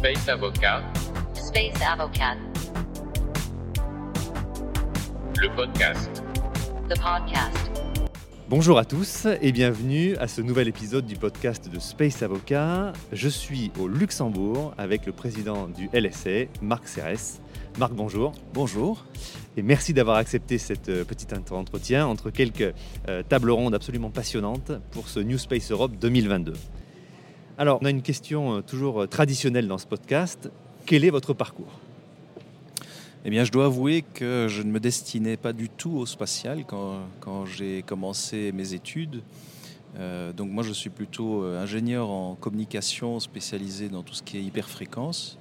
Space 0.00 0.30
Avocat, 0.30 0.82
Space 1.34 1.82
Avocat, 1.86 2.34
le 5.38 5.54
podcast. 5.54 6.22
the 6.88 6.98
podcast. 6.98 7.70
Bonjour 8.48 8.78
à 8.78 8.86
tous 8.86 9.26
et 9.42 9.52
bienvenue 9.52 10.16
à 10.16 10.26
ce 10.26 10.40
nouvel 10.40 10.68
épisode 10.68 11.04
du 11.04 11.16
podcast 11.16 11.68
de 11.68 11.78
Space 11.78 12.22
Avocat. 12.22 12.94
Je 13.12 13.28
suis 13.28 13.72
au 13.78 13.88
Luxembourg 13.88 14.72
avec 14.78 15.04
le 15.04 15.12
président 15.12 15.66
du 15.66 15.90
LSA, 15.92 16.50
Marc 16.62 16.88
Serres. 16.88 17.38
Marc, 17.78 17.92
bonjour. 17.92 18.32
Bonjour. 18.54 19.04
Et 19.58 19.62
merci 19.62 19.92
d'avoir 19.92 20.16
accepté 20.16 20.56
cette 20.56 20.88
euh, 20.88 21.04
petite 21.04 21.34
entretien 21.52 22.06
entre 22.06 22.30
quelques 22.30 22.72
euh, 23.10 23.22
tables 23.22 23.50
rondes 23.50 23.74
absolument 23.74 24.08
passionnantes 24.08 24.72
pour 24.92 25.08
ce 25.08 25.20
New 25.20 25.36
Space 25.36 25.70
Europe 25.70 25.92
2022. 26.00 26.54
Alors, 27.60 27.78
on 27.82 27.84
a 27.84 27.90
une 27.90 28.00
question 28.00 28.56
euh, 28.56 28.60
toujours 28.62 29.02
euh, 29.02 29.06
traditionnelle 29.06 29.68
dans 29.68 29.76
ce 29.76 29.86
podcast. 29.86 30.48
Quel 30.86 31.04
est 31.04 31.10
votre 31.10 31.34
parcours? 31.34 31.78
Eh 33.26 33.28
bien, 33.28 33.44
je 33.44 33.52
dois 33.52 33.66
avouer 33.66 34.00
que 34.00 34.46
je 34.48 34.62
ne 34.62 34.70
me 34.70 34.80
destinais 34.80 35.36
pas 35.36 35.52
du 35.52 35.68
tout 35.68 35.90
au 35.90 36.06
spatial 36.06 36.64
quand, 36.66 37.00
quand 37.20 37.44
j'ai 37.44 37.82
commencé 37.82 38.50
mes 38.52 38.72
études. 38.72 39.22
Euh, 39.98 40.32
donc 40.32 40.50
moi, 40.50 40.64
je 40.64 40.72
suis 40.72 40.88
plutôt 40.88 41.44
ingénieur 41.44 42.08
en 42.08 42.34
communication 42.34 43.20
spécialisé 43.20 43.90
dans 43.90 44.02
tout 44.02 44.14
ce 44.14 44.22
qui 44.22 44.38
est 44.38 44.42
hyperfréquence. 44.42 45.38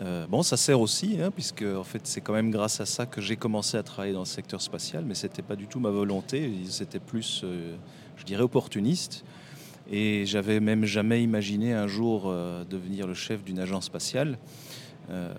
Euh, 0.00 0.26
bon, 0.28 0.42
ça 0.42 0.56
sert 0.56 0.80
aussi, 0.80 1.18
hein, 1.20 1.30
puisque 1.32 1.62
en 1.62 1.82
fait, 1.82 2.02
c'est 2.04 2.20
quand 2.20 2.32
même 2.32 2.50
grâce 2.50 2.80
à 2.80 2.86
ça 2.86 3.04
que 3.04 3.20
j'ai 3.20 3.36
commencé 3.36 3.76
à 3.76 3.82
travailler 3.82 4.12
dans 4.12 4.20
le 4.20 4.26
secteur 4.26 4.62
spatial, 4.62 5.04
mais 5.04 5.14
c'était 5.14 5.42
pas 5.42 5.56
du 5.56 5.66
tout 5.66 5.80
ma 5.80 5.90
volonté. 5.90 6.52
C'était 6.68 7.00
plus, 7.00 7.42
euh, 7.42 7.74
je 8.16 8.24
dirais, 8.24 8.42
opportuniste. 8.42 9.24
Et 9.90 10.26
j'avais 10.26 10.60
même 10.60 10.84
jamais 10.84 11.22
imaginé 11.22 11.72
un 11.72 11.86
jour 11.86 12.24
euh, 12.26 12.62
devenir 12.64 13.06
le 13.06 13.14
chef 13.14 13.42
d'une 13.42 13.58
agence 13.58 13.86
spatiale. 13.86 14.38
Euh, 15.10 15.32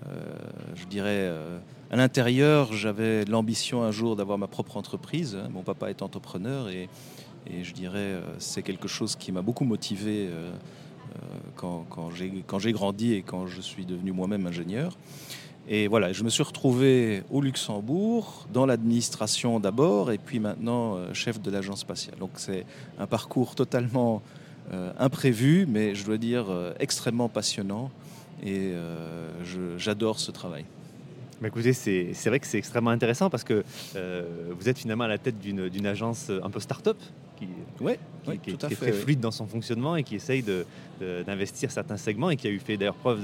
je 0.74 0.86
dirais, 0.86 1.28
euh, 1.28 1.58
à 1.92 1.96
l'intérieur, 1.96 2.72
j'avais 2.72 3.24
l'ambition 3.26 3.84
un 3.84 3.92
jour 3.92 4.16
d'avoir 4.16 4.38
ma 4.38 4.48
propre 4.48 4.76
entreprise. 4.76 5.36
hein. 5.36 5.48
Mon 5.52 5.62
papa 5.62 5.88
est 5.90 6.02
entrepreneur 6.02 6.68
et, 6.68 6.88
je 7.62 7.72
dirais, 7.72 8.20
c'est 8.38 8.62
quelque 8.62 8.86
chose 8.86 9.16
qui 9.16 9.32
m'a 9.32 9.40
beaucoup 9.40 9.64
motivé 9.64 10.28
quand, 11.56 11.86
quand 11.88 12.10
j'ai 12.58 12.72
grandi 12.72 13.14
et 13.14 13.22
quand 13.22 13.46
je 13.46 13.62
suis 13.62 13.86
devenu 13.86 14.12
moi-même 14.12 14.46
ingénieur. 14.46 14.98
Et 15.66 15.88
voilà, 15.88 16.12
je 16.12 16.22
me 16.22 16.28
suis 16.28 16.42
retrouvé 16.42 17.22
au 17.30 17.40
Luxembourg, 17.40 18.46
dans 18.52 18.66
l'administration 18.66 19.58
d'abord, 19.58 20.12
et 20.12 20.18
puis 20.18 20.38
maintenant 20.38 20.98
chef 21.14 21.40
de 21.40 21.50
l'agence 21.50 21.80
spatiale. 21.80 22.18
Donc 22.18 22.32
c'est 22.34 22.66
un 22.98 23.06
parcours 23.06 23.54
totalement 23.54 24.20
imprévu, 24.98 25.66
mais 25.68 25.94
je 25.94 26.04
dois 26.04 26.18
dire 26.18 26.46
euh, 26.50 26.72
extrêmement 26.78 27.28
passionnant, 27.28 27.90
et 28.42 28.72
euh, 28.72 29.28
j'adore 29.76 30.20
ce 30.20 30.30
travail. 30.30 30.64
Bah, 31.40 31.48
Écoutez, 31.48 31.72
c'est 31.72 32.08
c'est 32.12 32.28
vrai 32.28 32.38
que 32.38 32.46
c'est 32.46 32.58
extrêmement 32.58 32.90
intéressant 32.90 33.30
parce 33.30 33.44
que 33.44 33.64
euh, 33.96 34.22
vous 34.58 34.68
êtes 34.68 34.78
finalement 34.78 35.04
à 35.04 35.08
la 35.08 35.18
tête 35.18 35.38
d'une 35.38 35.68
d'une 35.68 35.86
agence 35.86 36.30
un 36.42 36.50
peu 36.50 36.60
start-up 36.60 36.98
qui, 37.38 37.48
Oui, 37.80 37.94
qui, 38.24 38.38
qui 38.38 38.66
est 38.66 38.68
fait. 38.68 38.74
très 38.76 38.92
fluide 38.92 39.20
dans 39.20 39.30
son 39.30 39.46
fonctionnement 39.46 39.96
et 39.96 40.02
qui 40.02 40.14
essaye 40.16 40.42
de- 40.42 40.66
de- 41.00 41.22
d'investir 41.22 41.70
certains 41.70 41.96
segments 41.96 42.28
et 42.28 42.36
qui 42.36 42.46
a 42.46 42.50
eu 42.50 42.58
fait 42.58 42.76
d'ailleurs 42.76 42.94
preuve 42.94 43.22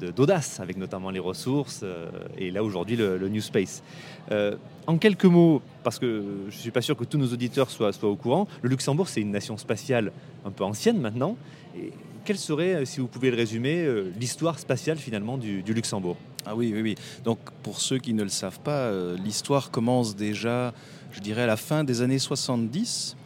de- 0.00 0.10
d'audace 0.10 0.58
avec 0.58 0.76
notamment 0.76 1.10
les 1.10 1.20
ressources 1.20 1.82
euh, 1.84 2.10
et 2.36 2.50
là 2.50 2.64
aujourd'hui 2.64 2.96
le, 2.96 3.16
le 3.16 3.28
New 3.28 3.40
Space. 3.40 3.84
Euh, 4.32 4.56
en 4.88 4.98
quelques 4.98 5.24
mots, 5.26 5.62
parce 5.84 6.00
que 6.00 6.24
je 6.50 6.56
ne 6.56 6.60
suis 6.60 6.72
pas 6.72 6.82
sûr 6.82 6.96
que 6.96 7.04
tous 7.04 7.18
nos 7.18 7.28
auditeurs 7.32 7.70
soient, 7.70 7.92
soient 7.92 8.10
au 8.10 8.16
courant, 8.16 8.48
le 8.62 8.68
Luxembourg 8.70 9.08
c'est 9.08 9.20
une 9.20 9.30
nation 9.30 9.56
spatiale 9.56 10.10
un 10.44 10.50
peu 10.50 10.64
ancienne 10.64 10.98
maintenant. 11.00 11.36
Et 11.78 11.92
quelle 12.24 12.38
serait, 12.38 12.84
si 12.84 12.98
vous 12.98 13.06
pouvez 13.06 13.30
le 13.30 13.36
résumer, 13.36 13.86
l'histoire 14.18 14.58
spatiale 14.58 14.98
finalement 14.98 15.38
du, 15.38 15.62
du 15.62 15.72
Luxembourg? 15.72 16.16
Ah 16.46 16.54
oui, 16.54 16.72
oui, 16.74 16.82
oui. 16.82 16.94
Donc 17.24 17.38
pour 17.62 17.80
ceux 17.80 17.98
qui 17.98 18.12
ne 18.12 18.22
le 18.22 18.28
savent 18.28 18.60
pas, 18.60 18.86
euh, 18.86 19.16
l'histoire 19.16 19.70
commence 19.70 20.14
déjà, 20.14 20.74
je 21.12 21.20
dirais, 21.20 21.42
à 21.42 21.46
la 21.46 21.56
fin 21.56 21.84
des 21.84 22.02
années 22.02 22.18
70, 22.18 23.16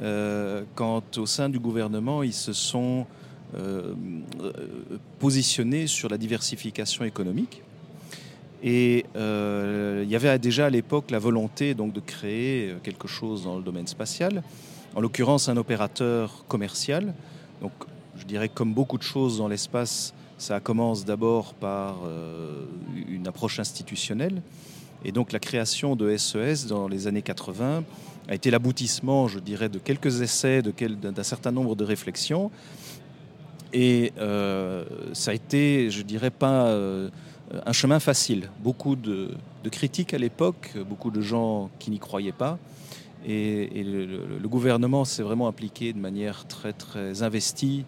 euh, 0.00 0.62
quand 0.74 1.18
au 1.18 1.26
sein 1.26 1.50
du 1.50 1.58
gouvernement, 1.58 2.22
ils 2.22 2.32
se 2.32 2.54
sont 2.54 3.06
euh, 3.56 3.92
positionnés 5.18 5.86
sur 5.86 6.08
la 6.08 6.16
diversification 6.16 7.04
économique. 7.04 7.62
Et 8.62 9.04
il 9.14 10.08
y 10.08 10.16
avait 10.16 10.38
déjà 10.38 10.66
à 10.66 10.70
l'époque 10.70 11.10
la 11.10 11.18
volonté 11.18 11.74
donc, 11.74 11.92
de 11.92 12.00
créer 12.00 12.74
quelque 12.82 13.06
chose 13.06 13.44
dans 13.44 13.58
le 13.58 13.62
domaine 13.62 13.86
spatial, 13.86 14.42
en 14.94 15.02
l'occurrence 15.02 15.50
un 15.50 15.58
opérateur 15.58 16.46
commercial. 16.48 17.12
Donc 17.60 17.72
je 18.16 18.24
dirais 18.24 18.48
comme 18.48 18.72
beaucoup 18.72 18.96
de 18.96 19.02
choses 19.02 19.36
dans 19.36 19.48
l'espace, 19.48 20.14
ça 20.44 20.60
commence 20.60 21.06
d'abord 21.06 21.54
par 21.54 22.00
euh, 22.04 22.66
une 23.08 23.26
approche 23.26 23.60
institutionnelle. 23.60 24.42
Et 25.02 25.10
donc 25.10 25.32
la 25.32 25.38
création 25.38 25.96
de 25.96 26.14
SES 26.18 26.66
dans 26.68 26.86
les 26.86 27.06
années 27.06 27.22
80 27.22 27.82
a 28.28 28.34
été 28.34 28.50
l'aboutissement, 28.50 29.26
je 29.26 29.38
dirais, 29.38 29.70
de 29.70 29.78
quelques 29.78 30.20
essais, 30.20 30.60
d'un 30.60 31.22
certain 31.22 31.50
nombre 31.50 31.74
de 31.76 31.84
réflexions. 31.84 32.50
Et 33.72 34.12
euh, 34.18 34.84
ça 35.14 35.30
a 35.30 35.34
été, 35.34 35.90
je 35.90 36.02
dirais, 36.02 36.30
pas 36.30 36.66
euh, 36.66 37.08
un 37.64 37.72
chemin 37.72 37.98
facile. 37.98 38.50
Beaucoup 38.62 38.96
de, 38.96 39.30
critiques 39.72 40.12
à 40.12 40.18
l'époque, 40.18 40.74
beaucoup 40.86 41.10
de 41.10 41.22
gens 41.22 41.70
qui 41.78 41.90
n'y 41.90 41.98
croyaient 41.98 42.32
pas. 42.32 42.58
Et, 43.26 43.82
le 43.82 44.48
gouvernement 44.48 45.06
s'est 45.06 45.22
vraiment 45.22 45.48
impliqué 45.48 45.94
de 45.94 45.98
manière 45.98 46.46
très, 46.46 46.74
très 46.74 47.22
investie 47.22 47.86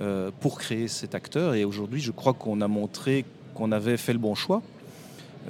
euh, 0.00 0.30
pour 0.40 0.58
créer 0.58 0.88
cet 0.88 1.14
acteur. 1.14 1.54
Et 1.54 1.64
aujourd'hui, 1.64 2.00
je 2.00 2.12
crois 2.12 2.32
qu'on 2.32 2.60
a 2.60 2.68
montré 2.68 3.24
qu'on 3.54 3.72
avait 3.72 3.96
fait 3.96 4.12
le 4.12 4.18
bon 4.18 4.34
choix. 4.34 4.62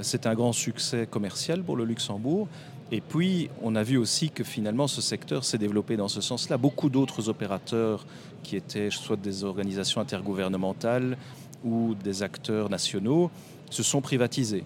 C'est 0.00 0.26
un 0.26 0.34
grand 0.34 0.52
succès 0.52 1.06
commercial 1.06 1.62
pour 1.62 1.76
le 1.76 1.84
Luxembourg. 1.84 2.48
Et 2.90 3.02
puis, 3.02 3.50
on 3.62 3.74
a 3.76 3.82
vu 3.82 3.98
aussi 3.98 4.30
que 4.30 4.44
finalement, 4.44 4.86
ce 4.86 5.02
secteur 5.02 5.44
s'est 5.44 5.58
développé 5.58 5.96
dans 5.96 6.08
ce 6.08 6.22
sens-là. 6.22 6.56
Beaucoup 6.56 6.88
d'autres 6.88 7.28
opérateurs 7.28 8.06
qui 8.42 8.56
étaient 8.56 8.90
soit 8.90 9.16
des 9.16 9.44
organisations 9.44 10.00
intergouvernementales 10.00 11.18
ou 11.64 11.94
des 12.02 12.22
acteurs 12.22 12.70
nationaux 12.70 13.30
se 13.70 13.82
sont 13.82 14.00
privatisés. 14.00 14.64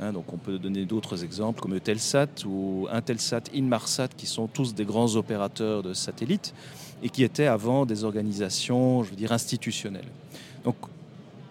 Hein, 0.00 0.12
donc 0.12 0.32
on 0.32 0.36
peut 0.36 0.58
donner 0.58 0.84
d'autres 0.84 1.24
exemples 1.24 1.60
comme 1.60 1.74
Eutelsat 1.74 2.46
ou 2.46 2.86
Intelsat, 2.90 3.42
Inmarsat, 3.52 4.08
qui 4.16 4.26
sont 4.26 4.46
tous 4.46 4.74
des 4.74 4.84
grands 4.84 5.16
opérateurs 5.16 5.82
de 5.82 5.92
satellites 5.92 6.54
et 7.02 7.08
qui 7.08 7.22
étaient 7.22 7.46
avant 7.46 7.86
des 7.86 8.04
organisations, 8.04 9.02
je 9.02 9.10
veux 9.10 9.16
dire, 9.16 9.32
institutionnelles. 9.32 10.08
Donc 10.64 10.76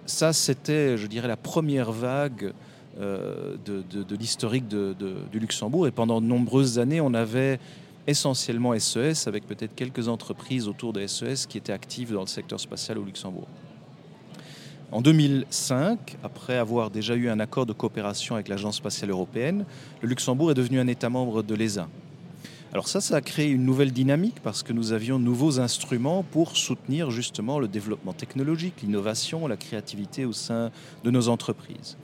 ça, 0.06 0.34
c'était, 0.34 0.98
je 0.98 1.08
dirais, 1.08 1.28
la 1.28 1.38
première 1.38 1.92
vague 1.92 2.54
euh, 3.00 3.56
de, 3.66 4.16
l'historique 4.16 4.68
du 4.68 5.40
Luxembourg. 5.40 5.88
Et 5.88 5.92
pendant 5.92 6.22
de 6.22 6.26
nombreuses 6.26 6.80
années, 6.80 7.02
on 7.02 7.14
avait 7.14 7.60
essentiellement 8.08 8.78
SES, 8.80 9.28
avec 9.28 9.46
peut-être 9.46 9.76
quelques 9.76 10.08
entreprises 10.08 10.68
autour 10.68 10.94
de 10.94 11.06
SES 11.06 11.46
qui 11.48 11.58
étaient 11.58 11.74
actives 11.74 12.14
dans 12.14 12.22
le 12.22 12.28
secteur 12.28 12.60
spatial 12.60 12.98
au 12.98 13.04
Luxembourg. 13.04 13.48
En 14.92 15.02
2005, 15.02 16.18
après 16.24 16.56
avoir 16.56 16.90
déjà 16.90 17.14
eu 17.16 17.30
un 17.30 17.42
accord 17.42 17.66
de 17.66 17.74
coopération 17.74 18.36
avec 18.36 18.48
l'Agence 18.48 18.78
spatiale 18.78 19.12
européenne, 19.12 19.66
le 20.02 20.08
Luxembourg 20.08 20.52
est 20.52 20.56
devenu 20.56 20.80
un 20.80 20.88
État 20.88 21.10
membre 21.10 21.44
de 21.44 21.54
l'ESA. 21.54 21.90
Alors 22.74 22.90
ça, 22.90 23.00
ça 23.00 23.16
a 23.16 23.22
créé 23.22 23.50
une 23.50 23.64
nouvelle 23.64 23.92
dynamique 23.92 24.42
parce 24.44 24.62
que 24.62 24.74
nous 24.74 24.92
avions 24.92 25.20
de 25.20 25.24
nouveaux 25.24 25.60
instruments 25.60 26.24
pour 26.24 26.58
soutenir 26.58 27.12
justement 27.12 27.60
le 27.60 27.68
développement 27.68 28.14
technologique, 28.14 28.82
l'innovation, 28.84 29.48
la 29.48 29.56
créativité 29.56 30.26
au 30.26 30.34
sein 30.34 30.72
de 31.04 31.12
nos 31.12 31.30
entreprises. 31.30 31.98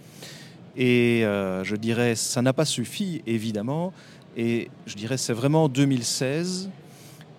Et 0.78 1.26
euh, 1.26 1.64
je 1.64 1.76
dirais, 1.76 2.16
ça 2.16 2.42
n'a 2.42 2.54
pas 2.54 2.66
suffi, 2.66 3.22
évidemment. 3.28 3.94
Et 4.38 4.70
je 4.86 4.96
dirais, 4.96 5.18
c'est 5.18 5.34
vraiment 5.34 5.66
en 5.66 5.70
2016 5.70 6.70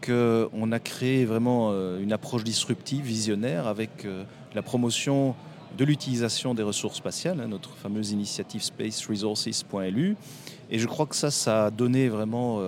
qu'on 0.05 0.73
a 0.73 0.79
créé 0.79 1.25
vraiment 1.25 1.71
euh, 1.73 2.01
une 2.01 2.13
approche 2.13 2.45
disruptive, 2.45 3.05
visionnaire, 3.05 3.67
avec 3.67 4.05
euh, 4.05 4.25
la 4.55 4.63
promotion 4.63 5.35
de 5.79 5.85
l'utilisation 5.85 6.55
des 6.55 6.63
ressources 6.63 6.99
spatiales, 6.99 7.41
hein, 7.41 7.49
notre 7.49 7.75
fameuse 7.75 8.13
initiative 8.13 8.63
spaceresources.lu. 8.63 10.17
Et 10.71 10.79
je 10.79 10.87
crois 10.87 11.07
que 11.07 11.17
ça, 11.17 11.31
ça 11.31 11.67
a 11.67 11.71
donné 11.71 12.09
vraiment 12.09 12.61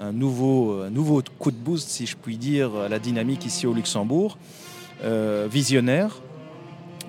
un, 0.00 0.12
nouveau, 0.12 0.88
nouveau 0.90 1.22
coup 1.38 1.50
de 1.50 1.56
boost, 1.56 1.88
si 1.88 2.06
je 2.06 2.16
puis 2.16 2.36
dire, 2.36 2.74
à 2.76 2.88
la 2.88 2.98
dynamique 2.98 3.46
ici 3.46 3.66
au 3.66 3.72
Luxembourg, 3.72 4.36
euh, 5.04 5.48
visionnaire. 5.50 6.20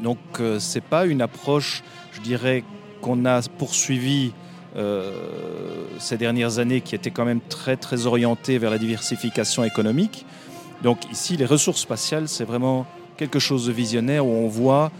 Donc, 0.01 0.17
euh, 0.39 0.57
c'est 0.59 0.83
pas 0.83 1.05
une 1.05 1.21
approche, 1.21 1.83
je 2.11 2.21
dirais, 2.21 2.63
qu'on 3.01 3.25
a 3.25 3.41
poursuivie 3.43 4.33
euh, 4.75 5.11
ces 5.99 6.17
dernières 6.17 6.57
années, 6.57 6.81
qui 6.81 6.95
était 6.95 7.11
quand 7.11 7.25
même 7.25 7.39
très, 7.39 7.77
très 7.77 8.07
orientée 8.07 8.57
vers 8.57 8.71
la 8.71 8.79
diversification 8.79 9.63
économique. 9.63 10.25
Donc, 10.81 10.99
ici, 11.11 11.37
les 11.37 11.45
ressources 11.45 11.81
spatiales, 11.81 12.27
c'est 12.27 12.45
vraiment 12.45 12.87
quelque 13.15 13.37
chose 13.37 13.67
de 13.67 13.71
visionnaire 13.71 14.25
où 14.25 14.31
on 14.31 14.47
voit 14.47 14.91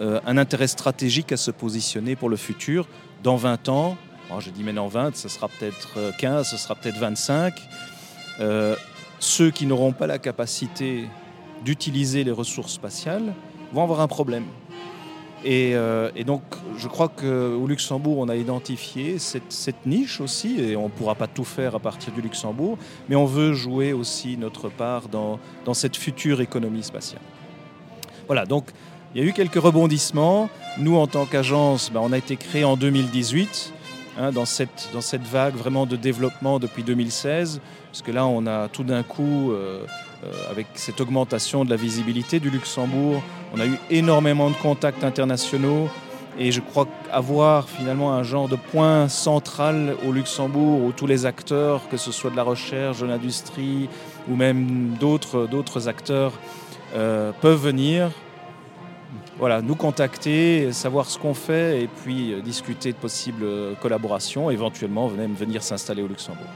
un 0.00 0.38
intérêt 0.38 0.66
stratégique 0.66 1.30
à 1.30 1.36
se 1.36 1.50
positionner 1.50 2.16
pour 2.16 2.30
le 2.30 2.36
futur. 2.36 2.88
Dans 3.22 3.36
20 3.36 3.68
ans, 3.68 3.98
bon, 4.30 4.40
je 4.40 4.50
dis 4.50 4.62
maintenant 4.62 4.88
20, 4.88 5.16
ce 5.16 5.28
sera 5.28 5.48
peut-être 5.48 5.98
euh, 5.98 6.12
15, 6.18 6.48
ce 6.48 6.56
sera 6.56 6.74
peut-être 6.74 6.98
25. 6.98 7.54
Euh, 8.40 8.76
ceux 9.18 9.50
qui 9.50 9.66
n'auront 9.66 9.92
pas 9.92 10.06
la 10.06 10.18
capacité 10.18 11.08
d'utiliser 11.64 12.24
les 12.24 12.30
ressources 12.30 12.72
spatiales 12.72 13.34
vont 13.72 13.82
avoir 13.82 14.00
un 14.00 14.08
problème. 14.08 14.44
Et, 15.44 15.72
euh, 15.74 16.10
donc, 16.24 16.42
je 16.76 16.86
crois 16.86 17.08
qu'au 17.08 17.66
Luxembourg, 17.66 18.18
on 18.18 18.28
a 18.28 18.36
identifié 18.36 19.18
cette, 19.18 19.86
niche 19.86 20.20
aussi, 20.20 20.60
et 20.60 20.76
on 20.76 20.84
ne 20.84 20.88
pourra 20.90 21.14
pas 21.14 21.26
tout 21.26 21.44
faire 21.44 21.74
à 21.74 21.78
partir 21.78 22.12
du 22.12 22.20
Luxembourg, 22.20 22.76
mais 23.08 23.16
on 23.16 23.24
veut 23.24 23.54
jouer 23.54 23.92
aussi 23.92 24.36
notre 24.36 24.68
part 24.68 25.08
dans, 25.08 25.38
dans 25.64 25.74
cette 25.74 25.96
future 25.96 26.40
économie 26.40 26.82
spatiale. 26.82 27.22
Voilà, 28.26 28.44
donc 28.44 28.70
il 29.14 29.22
y 29.22 29.24
a 29.24 29.28
eu 29.28 29.32
quelques 29.32 29.60
rebondissements. 29.60 30.48
Nous, 30.78 30.96
en 30.96 31.06
tant 31.06 31.26
qu'agence, 31.26 31.90
ben, 31.90 32.00
on 32.02 32.12
a 32.12 32.18
été 32.18 32.36
créé 32.36 32.64
en 32.64 32.76
2018, 32.76 33.72
hein, 34.20 34.30
dans, 34.32 34.44
cette, 34.44 34.90
dans 34.92 35.00
cette 35.00 35.26
vague 35.26 35.54
vraiment 35.54 35.86
de 35.86 35.96
développement 35.96 36.58
depuis 36.58 36.82
2016, 36.82 37.60
parce 37.90 38.02
que 38.02 38.12
là, 38.12 38.26
on 38.26 38.46
a 38.46 38.68
tout 38.68 38.84
d'un 38.84 39.02
coup, 39.02 39.52
euh, 39.52 39.84
euh, 40.24 40.50
avec 40.50 40.66
cette 40.74 41.00
augmentation 41.00 41.64
de 41.64 41.70
la 41.70 41.76
visibilité 41.76 42.38
du 42.38 42.50
Luxembourg, 42.50 43.22
on 43.54 43.60
a 43.60 43.66
eu 43.66 43.78
énormément 43.90 44.50
de 44.50 44.56
contacts 44.56 45.04
internationaux. 45.04 45.88
Et 46.38 46.52
je 46.52 46.60
crois 46.60 46.86
avoir 47.10 47.68
finalement 47.68 48.14
un 48.14 48.22
genre 48.22 48.48
de 48.48 48.56
point 48.56 49.08
central 49.08 49.96
au 50.06 50.12
Luxembourg 50.12 50.84
où 50.84 50.92
tous 50.92 51.08
les 51.08 51.26
acteurs, 51.26 51.88
que 51.88 51.96
ce 51.96 52.12
soit 52.12 52.30
de 52.30 52.36
la 52.36 52.44
recherche, 52.44 53.00
de 53.00 53.06
l'industrie 53.06 53.88
ou 54.28 54.36
même 54.36 54.94
d'autres 55.00 55.88
acteurs, 55.88 56.32
euh, 56.94 57.32
peuvent 57.40 57.60
venir 57.60 58.10
voilà, 59.40 59.62
nous 59.62 59.74
contacter, 59.74 60.70
savoir 60.70 61.06
ce 61.06 61.18
qu'on 61.18 61.32
fait 61.32 61.82
et 61.82 61.88
puis 61.88 62.34
euh, 62.34 62.42
discuter 62.42 62.92
de 62.92 62.98
possibles 62.98 63.42
euh, 63.42 63.72
collaborations, 63.80 64.50
éventuellement 64.50 65.08
venir 65.08 65.62
s'installer 65.62 66.02
au 66.02 66.08
Luxembourg. 66.08 66.46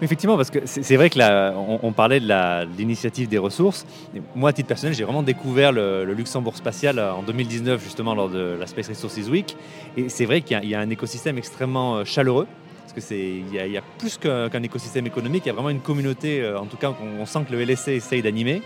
Effectivement, 0.00 0.36
parce 0.36 0.50
que 0.50 0.60
c'est 0.64 0.96
vrai 0.96 1.10
que 1.10 1.84
on, 1.84 1.92
parlait 1.92 2.18
de 2.18 2.76
l'initiative 2.76 3.28
des 3.28 3.38
ressources. 3.38 3.86
Moi, 4.34 4.50
à 4.50 4.52
titre 4.52 4.66
personnel, 4.66 4.96
j'ai 4.96 5.04
vraiment 5.04 5.22
découvert 5.22 5.70
le, 5.70 6.04
Luxembourg 6.12 6.56
spatial 6.56 6.98
euh, 6.98 7.12
en 7.12 7.22
2019, 7.22 7.80
justement, 7.84 8.14
lors 8.14 8.28
de 8.28 8.56
la 8.58 8.66
Space 8.66 8.88
Resources 8.88 9.28
Week. 9.28 9.54
Et 9.96 10.08
c'est 10.08 10.24
vrai 10.24 10.40
qu'il 10.40 10.68
y 10.68 10.74
a- 10.74 10.80
un 10.80 10.90
écosystème 10.90 11.38
extrêmement 11.38 12.04
chaleureux. 12.04 12.48
Parce 12.80 12.94
que 12.94 13.00
c'est, 13.00 13.20
il 13.20 13.48
y, 13.52 13.72
y 13.72 13.78
a 13.78 13.82
plus 13.98 14.18
qu'un 14.18 14.62
écosystème 14.62 15.06
économique, 15.06 15.44
il 15.44 15.48
y 15.48 15.50
a 15.50 15.54
vraiment 15.54 15.70
une 15.70 15.80
communauté, 15.80 16.44
en 16.56 16.66
tout 16.66 16.76
cas, 16.76 16.92
on 17.00 17.24
sent 17.24 17.44
que 17.48 17.52
le 17.52 17.60
LSC 17.60 17.88
essaye 17.88 18.22
d'animer. 18.22 18.60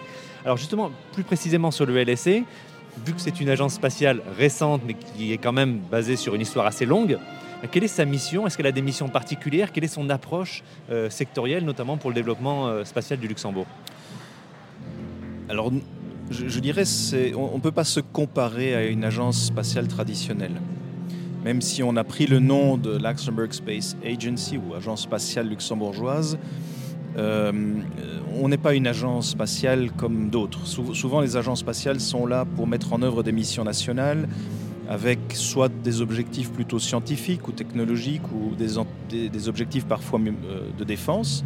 Alors 0.44 0.56
justement, 0.56 0.90
plus 1.12 1.24
précisément 1.24 1.70
sur 1.70 1.86
le 1.86 1.96
LSC, 1.98 2.44
vu 3.04 3.12
que 3.12 3.20
c'est 3.20 3.40
une 3.40 3.48
agence 3.48 3.74
spatiale 3.74 4.22
récente, 4.38 4.82
mais 4.86 4.94
qui 4.94 5.32
est 5.32 5.38
quand 5.38 5.52
même 5.52 5.78
basée 5.90 6.16
sur 6.16 6.34
une 6.34 6.40
histoire 6.40 6.66
assez 6.66 6.86
longue, 6.86 7.18
euh, 7.62 7.66
quelle 7.70 7.84
est 7.84 7.88
sa 7.88 8.04
mission? 8.04 8.46
Est-ce 8.46 8.56
qu'elle 8.56 8.66
a 8.66 8.72
des 8.72 8.82
missions 8.82 9.08
particulières? 9.08 9.72
Quelle 9.72 9.84
est 9.84 9.88
son 9.88 10.10
approche 10.10 10.62
euh, 10.90 11.10
sectorielle, 11.10 11.64
notamment 11.64 11.96
pour 11.96 12.10
le 12.10 12.14
développement 12.14 12.68
euh, 12.68 12.84
spatial 12.84 13.18
du 13.18 13.28
Luxembourg? 13.28 13.66
Alors, 15.48 15.72
je, 16.30 16.48
je 16.48 16.60
dirais, 16.60 16.84
on 17.36 17.56
ne 17.56 17.60
peut 17.60 17.72
pas 17.72 17.84
se 17.84 18.00
comparer 18.00 18.74
à 18.74 18.84
une 18.86 19.04
agence 19.04 19.44
spatiale 19.44 19.86
traditionnelle. 19.86 20.60
Même 21.44 21.60
si 21.60 21.84
on 21.84 21.94
a 21.96 22.02
pris 22.02 22.26
le 22.26 22.40
nom 22.40 22.76
de 22.76 22.96
Luxembourg 22.96 23.52
Space 23.52 23.96
Agency 24.04 24.58
ou 24.58 24.74
agence 24.74 25.02
spatiale 25.02 25.48
luxembourgeoise, 25.48 26.38
euh, 27.16 27.52
on 28.40 28.48
n'est 28.48 28.58
pas 28.58 28.74
une 28.74 28.86
agence 28.86 29.30
spatiale 29.30 29.90
comme 29.96 30.28
d'autres. 30.28 30.66
Sou- 30.66 30.94
souvent, 30.94 31.20
les 31.20 31.36
agences 31.36 31.60
spatiales 31.60 32.00
sont 32.00 32.26
là 32.26 32.44
pour 32.44 32.66
mettre 32.66 32.92
en 32.92 33.02
œuvre 33.02 33.22
des 33.22 33.32
missions 33.32 33.64
nationales 33.64 34.28
avec 34.88 35.18
soit 35.32 35.70
des 35.82 36.00
objectifs 36.00 36.50
plutôt 36.52 36.78
scientifiques 36.78 37.48
ou 37.48 37.52
technologiques 37.52 38.22
ou 38.32 38.54
des, 38.54 39.28
des- 39.28 39.48
objectifs 39.48 39.84
parfois 39.86 40.20
euh, 40.20 40.60
de 40.78 40.84
défense. 40.84 41.44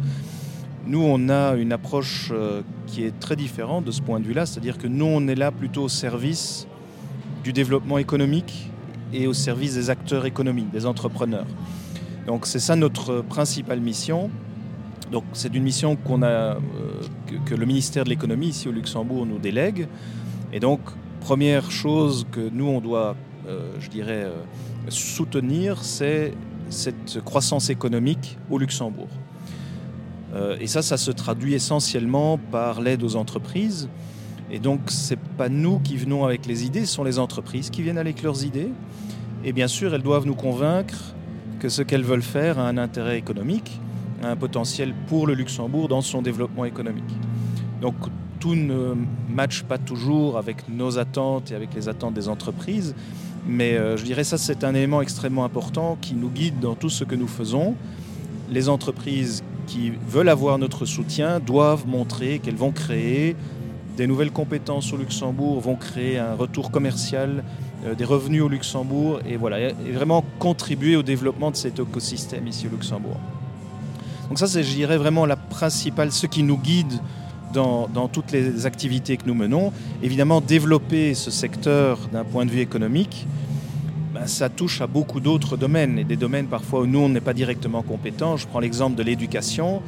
Nous, 0.85 1.01
on 1.01 1.29
a 1.29 1.55
une 1.55 1.71
approche 1.73 2.29
euh, 2.33 2.61
qui 2.87 3.03
est 3.03 3.17
très 3.19 3.35
différente 3.35 3.85
de 3.85 3.91
ce 3.91 4.01
point 4.01 4.19
de 4.19 4.25
vue-là, 4.25 4.45
c'est-à-dire 4.45 4.77
que 4.77 4.87
nous, 4.87 5.05
on 5.05 5.27
est 5.27 5.35
là 5.35 5.51
plutôt 5.51 5.83
au 5.83 5.89
service 5.89 6.67
du 7.43 7.53
développement 7.53 7.97
économique 7.97 8.69
et 9.13 9.25
au 9.27 9.33
service 9.33 9.73
des 9.75 9.89
acteurs 9.89 10.25
économiques, 10.25 10.71
des 10.71 10.85
entrepreneurs. 10.85 11.47
Donc 12.27 12.45
c'est 12.45 12.59
ça 12.59 12.75
notre 12.75 13.21
principale 13.21 13.79
mission. 13.79 14.29
Donc 15.11 15.25
c'est 15.33 15.53
une 15.53 15.63
mission 15.63 15.97
euh, 16.23 16.55
que, 17.45 17.53
le 17.53 17.65
ministère 17.65 18.05
de 18.05 18.09
l'économie 18.09 18.47
ici 18.47 18.69
au 18.69 18.71
Luxembourg 18.71 19.25
nous 19.25 19.39
délègue. 19.39 19.87
Et 20.53 20.59
donc 20.59 20.79
première 21.19 21.69
chose 21.69 22.25
que 22.31 22.49
nous 22.51 22.67
on 22.67 22.79
doit, 22.79 23.15
euh, 23.47 23.73
je 23.79 23.89
dirais, 23.89 24.23
euh, 24.23 24.35
soutenir, 24.87 25.83
c'est 25.83 26.33
cette 26.69 27.19
croissance 27.25 27.69
économique 27.69 28.37
au 28.49 28.57
Luxembourg. 28.57 29.09
Et 30.61 30.67
ça, 30.67 30.81
ça 30.81 30.95
se 30.95 31.11
traduit 31.11 31.55
essentiellement 31.55 32.37
par 32.37 32.79
l'aide 32.79 33.03
aux 33.03 33.17
entreprises. 33.17 33.89
Et 34.49 34.59
donc, 34.59 34.89
ce 34.89 35.13
n'est 35.13 35.19
pas 35.37 35.49
nous 35.49 35.79
qui 35.79 35.97
venons 35.97 36.23
avec 36.23 36.45
les 36.45 36.63
idées, 36.63 36.85
ce 36.85 36.93
sont 36.93 37.03
les 37.03 37.19
entreprises 37.19 37.69
qui 37.69 37.81
viennent 37.81 37.97
avec 37.97 38.23
leurs 38.23 38.45
idées. 38.45 38.69
Et 39.43 39.51
bien 39.51 39.67
sûr, 39.67 39.93
elles 39.93 40.03
doivent 40.03 40.25
nous 40.25 40.35
convaincre 40.35 40.95
que 41.59 41.67
ce 41.67 41.81
qu'elles 41.81 42.05
veulent 42.05 42.21
faire 42.21 42.59
a 42.59 42.69
un 42.69 42.77
intérêt 42.77 43.17
économique, 43.17 43.81
un 44.23 44.35
potentiel 44.35 44.93
pour 45.07 45.27
le 45.27 45.33
Luxembourg 45.33 45.87
dans 45.87 46.01
son 46.01 46.21
développement 46.21 46.65
économique. 46.65 47.03
Donc, 47.81 47.95
tout 48.39 48.55
ne 48.55 48.95
matche 49.29 49.63
pas 49.63 49.77
toujours 49.77 50.37
avec 50.37 50.67
nos 50.67 50.97
attentes 50.97 51.51
et 51.51 51.55
avec 51.55 51.73
les 51.75 51.87
attentes 51.87 52.15
des 52.15 52.27
entreprises. 52.27 52.95
Mais 53.47 53.73
euh, 53.73 53.97
je 53.97 54.03
dirais 54.03 54.23
ça, 54.23 54.37
c'est 54.37 54.63
un 54.63 54.73
élément 54.73 55.01
extrêmement 55.01 55.45
important 55.45 55.97
qui 56.01 56.15
nous 56.15 56.29
guide 56.29 56.59
dans 56.59 56.75
tout 56.75 56.89
ce 56.89 57.03
que 57.03 57.15
nous 57.15 57.27
faisons. 57.27 57.75
Les 58.49 58.67
entreprises 58.67 59.43
qui 59.67 59.91
veulent 60.07 60.29
avoir 60.29 60.57
notre 60.57 60.85
soutien 60.85 61.39
doivent 61.39 61.87
montrer 61.87 62.39
qu'elles 62.39 62.55
vont 62.55 62.71
créer 62.71 63.35
des 63.95 64.07
nouvelles 64.07 64.31
compétences 64.31 64.91
au 64.93 64.97
Luxembourg, 64.97 65.59
vont 65.59 65.75
créer 65.75 66.17
un 66.17 66.33
retour 66.33 66.71
commercial, 66.71 67.43
euh, 67.85 67.93
des 67.93 68.05
revenus 68.05 68.41
au 68.41 68.47
Luxembourg 68.47 69.19
et 69.27 69.37
voilà, 69.37 69.69
et 69.69 69.91
vraiment 69.93 70.23
contribuer 70.39 70.95
au 70.95 71.03
développement 71.03 71.51
de 71.51 71.55
cet 71.55 71.79
écosystème 71.79 72.47
ici 72.47 72.67
au 72.67 72.71
Luxembourg. 72.71 73.17
Donc 74.31 74.39
ça, 74.39 74.47
c'est, 74.47 74.63
je 74.63 74.73
dirais, 74.73 74.95
vraiment 74.95 75.25
la 75.25 75.35
principale, 75.35 76.13
ce 76.13 76.25
qui 76.25 76.41
nous 76.41 76.57
guide 76.57 76.93
dans, 77.53 77.89
dans 77.89 78.07
toutes 78.07 78.31
les 78.31 78.65
activités 78.65 79.17
que 79.17 79.25
nous 79.25 79.33
menons. 79.33 79.73
Évidemment, 80.01 80.39
développer 80.39 81.15
ce 81.15 81.29
secteur 81.29 81.99
d'un 82.13 82.23
point 82.23 82.45
de 82.45 82.49
vue 82.49 82.61
économique, 82.61 83.27
ben, 84.13 84.27
ça 84.27 84.47
touche 84.47 84.79
à 84.79 84.87
beaucoup 84.87 85.19
d'autres 85.19 85.57
domaines, 85.57 85.99
et 85.99 86.05
des 86.05 86.15
domaines 86.15 86.45
parfois 86.45 86.79
où 86.79 86.85
nous, 86.85 86.99
on 86.99 87.09
n'est 87.09 87.19
pas 87.19 87.33
directement 87.33 87.81
compétents. 87.81 88.37
Je 88.37 88.47
prends 88.47 88.61
l'exemple 88.61 88.95
de 88.95 89.03
l'éducation. 89.03 89.81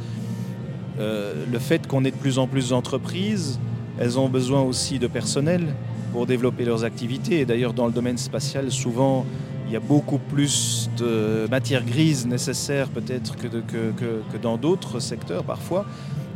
Euh, 0.99 1.45
le 1.49 1.59
fait 1.59 1.87
qu'on 1.87 2.03
ait 2.03 2.11
de 2.11 2.17
plus 2.17 2.37
en 2.37 2.45
plus 2.45 2.71
d'entreprises, 2.71 3.61
elles 3.97 4.19
ont 4.19 4.27
besoin 4.27 4.59
aussi 4.59 4.99
de 4.99 5.07
personnel 5.07 5.73
pour 6.11 6.25
développer 6.25 6.65
leurs 6.65 6.83
activités. 6.83 7.39
Et 7.39 7.45
d'ailleurs, 7.45 7.71
dans 7.71 7.85
le 7.85 7.93
domaine 7.93 8.17
spatial, 8.17 8.73
souvent, 8.73 9.25
y 9.73 9.77
a 9.77 9.79
beaucoup 9.79 10.19
plus 10.19 10.87
de 10.97 11.47
matière 11.49 11.83
grise 11.83 12.27
nécessaire 12.27 12.89
peut-être 12.89 13.35
que, 13.35 14.37
dans 14.37 14.57
d'autres 14.57 14.99
secteurs 14.99 15.43
parfois. 15.43 15.85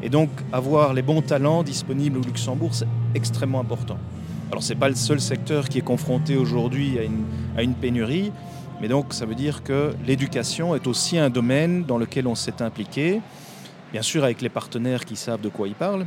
Et 0.01 0.09
donc, 0.09 0.29
avoir 0.51 0.93
les 0.93 1.03
bons 1.03 1.21
talents 1.21 1.61
disponibles 1.61 2.17
au 2.17 2.21
Luxembourg, 2.21 2.73
c'est 2.73 2.87
extrêmement 3.13 3.59
important. 3.59 3.97
Alors, 4.51 4.63
ce 4.63 4.73
n'est 4.73 4.79
pas 4.79 4.89
le 4.89 4.95
seul 4.95 5.21
secteur 5.21 5.69
qui 5.69 5.77
est 5.77 5.81
confronté 5.81 6.35
aujourd'hui 6.35 6.97
à 7.55 7.61
une, 7.61 7.75
pénurie, 7.75 8.31
mais 8.81 8.87
donc 8.87 9.13
ça 9.13 9.25
veut 9.27 9.35
dire 9.35 9.61
que 9.61 9.93
l'éducation 10.05 10.73
est 10.73 10.87
aussi 10.87 11.19
un 11.19 11.29
domaine 11.29 11.83
dans 11.83 11.99
lequel 11.99 12.25
on 12.25 12.35
s'est 12.35 12.61
impliqué, 12.63 13.21
bien 13.91 14.01
sûr 14.01 14.23
avec 14.23 14.41
les 14.41 14.49
partenaires 14.49 15.05
qui 15.05 15.15
savent 15.15 15.41
de 15.41 15.49
quoi 15.49 15.67
ils 15.67 15.75
parlent. 15.75 16.05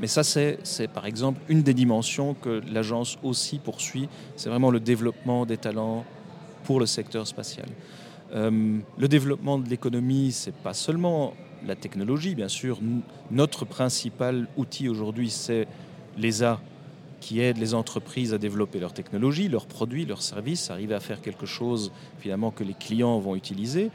Mais 0.00 0.06
ça, 0.06 0.22
c'est, 0.22 0.58
par 0.92 1.06
exemple 1.06 1.40
une 1.48 1.62
des 1.62 1.74
dimensions 1.74 2.34
que 2.34 2.60
l'agence 2.70 3.18
aussi 3.22 3.58
poursuit, 3.58 4.08
c'est 4.36 4.50
vraiment 4.50 4.70
le 4.70 4.80
développement 4.80 5.46
des 5.46 5.56
talents 5.56 6.04
pour 6.64 6.80
le 6.80 6.86
secteur 6.86 7.26
spatial. 7.26 7.66
Euh, 8.34 8.78
le 8.98 9.08
développement 9.08 9.58
de 9.58 9.68
l'économie, 9.68 10.32
c'est 10.32 10.54
pas 10.54 10.74
seulement 10.74 11.34
la 11.66 11.76
technologie, 11.76 12.34
bien 12.34 12.48
sûr. 12.48 12.80
Notre 13.30 13.64
principal 13.64 14.48
outil 14.56 14.88
aujourd'hui, 14.88 15.30
c'est 15.30 15.66
l'ESA, 16.16 16.60
qui 17.22 17.40
aide 17.40 17.58
les 17.58 17.72
entreprises 17.72 18.34
à 18.34 18.38
développer 18.38 18.80
leurs 18.80 18.92
technologies, 18.92 19.48
leurs 19.48 19.66
produits, 19.66 20.04
leurs 20.04 20.22
services, 20.22 20.70
arriver 20.70 20.94
à 20.94 21.00
faire 21.00 21.20
quelque 21.20 21.46
chose 21.46 21.92
finalement 22.18 22.50
que 22.50 22.64
les 22.64 22.74
clients 22.74 23.18
vont 23.20 23.36
utiliser. 23.36 23.90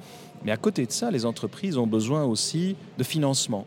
Mais 0.45 0.51
à 0.51 0.57
côté 0.57 0.85
de 0.85 0.91
ça, 0.91 1.11
les 1.11 1.25
entreprises 1.25 1.77
ont 1.77 1.87
besoin 1.87 2.23
aussi 2.23 2.77
de 2.97 3.03
financement, 3.03 3.65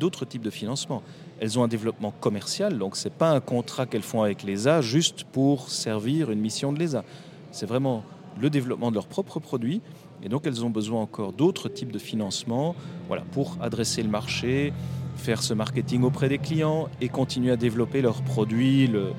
d'autres 0.00 0.24
types 0.24 0.42
de 0.42 0.50
financement. 0.50 1.02
Elles 1.38 1.58
ont 1.58 1.62
un 1.62 1.68
développement 1.68 2.12
commercial, 2.18 2.78
donc 2.78 2.96
ce 2.96 3.08
n'est 3.08 3.14
pas 3.14 3.30
un 3.30 3.40
contrat 3.40 3.84
qu'elles 3.84 4.02
font 4.02 4.22
avec 4.22 4.42
l'ESA 4.42 4.80
juste 4.80 5.24
pour 5.24 5.68
servir 5.68 6.30
une 6.30 6.40
mission 6.40 6.72
de 6.72 6.78
l'ESA. 6.78 7.04
C'est 7.52 7.66
vraiment 7.66 8.04
le 8.40 8.50
développement 8.50 8.90
de 8.90 8.94
leurs 8.96 9.06
propres 9.06 9.40
produits. 9.40 9.80
Et 10.22 10.28
donc 10.28 10.46
elles 10.46 10.64
ont 10.64 10.70
besoin 10.70 11.00
encore 11.00 11.32
d'autres 11.32 11.68
types 11.68 11.92
de 11.92 11.98
financement 11.98 12.74
voilà, 13.06 13.22
pour 13.32 13.56
adresser 13.60 14.02
le 14.02 14.08
marché, 14.08 14.72
faire 15.16 15.42
ce 15.42 15.54
marketing 15.54 16.02
auprès 16.02 16.28
des 16.28 16.38
clients 16.38 16.88
et 17.00 17.08
continuer 17.08 17.50
à 17.52 17.56
développer 17.56 18.02
leurs 18.02 18.22
produits, 18.22 18.86
le, 18.86 19.12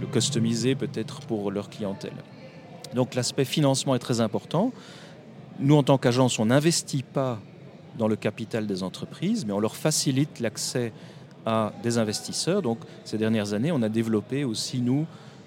le- 0.00 0.06
customiser 0.12 0.74
peut-être 0.74 1.20
pour 1.22 1.50
leur 1.50 1.68
clientèle. 1.68 2.14
Donc 2.94 3.14
l'aspect 3.14 3.44
financement 3.44 3.94
est 3.94 3.98
très 3.98 4.20
important. 4.20 4.72
Nous, 5.58 5.74
en 5.74 5.82
tant 5.82 5.98
qu'agence, 5.98 6.38
on 6.38 6.46
n'investit 6.46 7.02
pas 7.02 7.40
dans 7.98 8.08
le 8.08 8.16
capital 8.16 8.66
des 8.66 8.82
entreprises, 8.82 9.44
mais 9.46 9.52
on 9.52 9.58
leur 9.58 9.74
facilite 9.74 10.38
l'accès 10.40 10.92
à 11.44 11.72
des 11.82 11.98
investisseurs. 11.98 12.62
Donc 12.62 12.78
ces 13.04 13.18
dernières 13.18 13.52
années, 13.52 13.72
on 13.72 13.82
a 13.82 13.88
développé 13.88 14.44
aussi, 14.44 14.80
nous, 14.80 15.06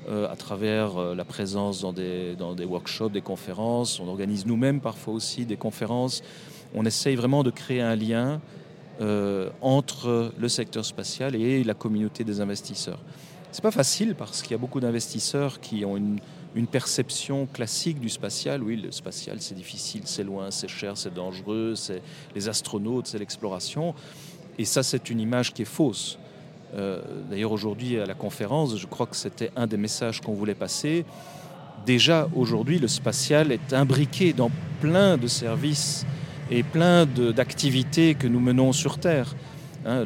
à 0.10 0.36
travers 0.36 0.98
euh, 0.98 1.16
la 1.16 1.24
présence 1.24 1.82
dans 1.82 1.94
des, 1.94 2.36
dans 2.36 2.56
des 2.56 2.66
workshops, 2.66 3.10
des 3.10 3.22
conférences. 3.22 4.00
On 4.00 4.08
organise 4.08 4.46
nous-mêmes 4.46 4.82
parfois 4.82 5.14
aussi 5.14 5.46
des 5.46 5.58
conférences. 5.58 6.24
On 6.74 6.86
essaye 6.86 7.16
vraiment 7.16 7.44
de 7.44 7.52
créer 7.52 7.82
un 7.82 7.96
lien 7.96 8.42
euh, 9.02 9.50
entre 9.62 10.32
le 10.38 10.50
secteur 10.50 10.84
spatial 10.84 11.36
et 11.36 11.64
la 11.64 11.74
communauté 11.74 12.24
des 12.24 12.42
investisseurs. 12.42 13.00
C'est 13.52 13.64
pas 13.64 13.72
facile 13.72 14.16
parce 14.16 14.42
qu'il 14.42 14.52
y 14.52 14.56
a 14.56 14.58
beaucoup 14.58 14.80
d'investisseurs 14.80 15.60
qui 15.60 15.86
ont 15.86 15.98
une, 15.98 16.20
une 16.56 16.68
perception 16.68 17.48
classique 17.48 18.00
du 18.00 18.10
spatial. 18.10 18.62
Oui, 18.64 18.76
le 18.76 18.92
spatial, 18.92 19.38
c'est 19.40 19.56
difficile, 19.56 20.02
c'est 20.06 20.24
loin, 20.24 20.52
c'est 20.52 20.68
cher, 20.68 20.98
c'est 20.98 21.14
dangereux, 21.14 21.74
c'est 21.76 22.02
les 22.36 22.50
astronautes, 22.50 23.08
c'est 23.08 23.20
l'exploration. 23.20 23.96
Et 24.58 24.66
ça, 24.66 24.84
c'est 24.84 25.10
une 25.10 25.20
image 25.20 25.54
qui 25.54 25.62
est 25.62 25.66
fausse. 25.66 26.20
Euh, 26.76 27.02
D'ailleurs, 27.30 27.52
aujourd'hui, 27.52 28.00
à 28.00 28.06
la 28.06 28.14
conférence, 28.14 28.78
je 28.78 28.88
crois 28.88 29.06
que 29.06 29.16
c'était 29.16 29.52
un 29.56 29.68
des 29.68 29.78
messages 29.78 30.22
qu'on 30.22 30.34
voulait 30.34 30.56
passer. 30.56 31.06
Déjà, 31.86 32.30
aujourd'hui, 32.36 32.80
le 32.80 32.88
spatial 32.88 33.52
est 33.52 33.74
imbriqué 33.74 34.34
dans 34.34 34.52
plein 34.82 35.18
de 35.18 35.28
services 35.28 36.06
et 36.52 36.64
plein 36.64 37.06
d'activités 37.06 38.16
que 38.16 38.28
nous 38.28 38.40
menons 38.40 38.74
sur 38.74 38.98
Terre. 38.98 39.36
Hein, 39.86 40.06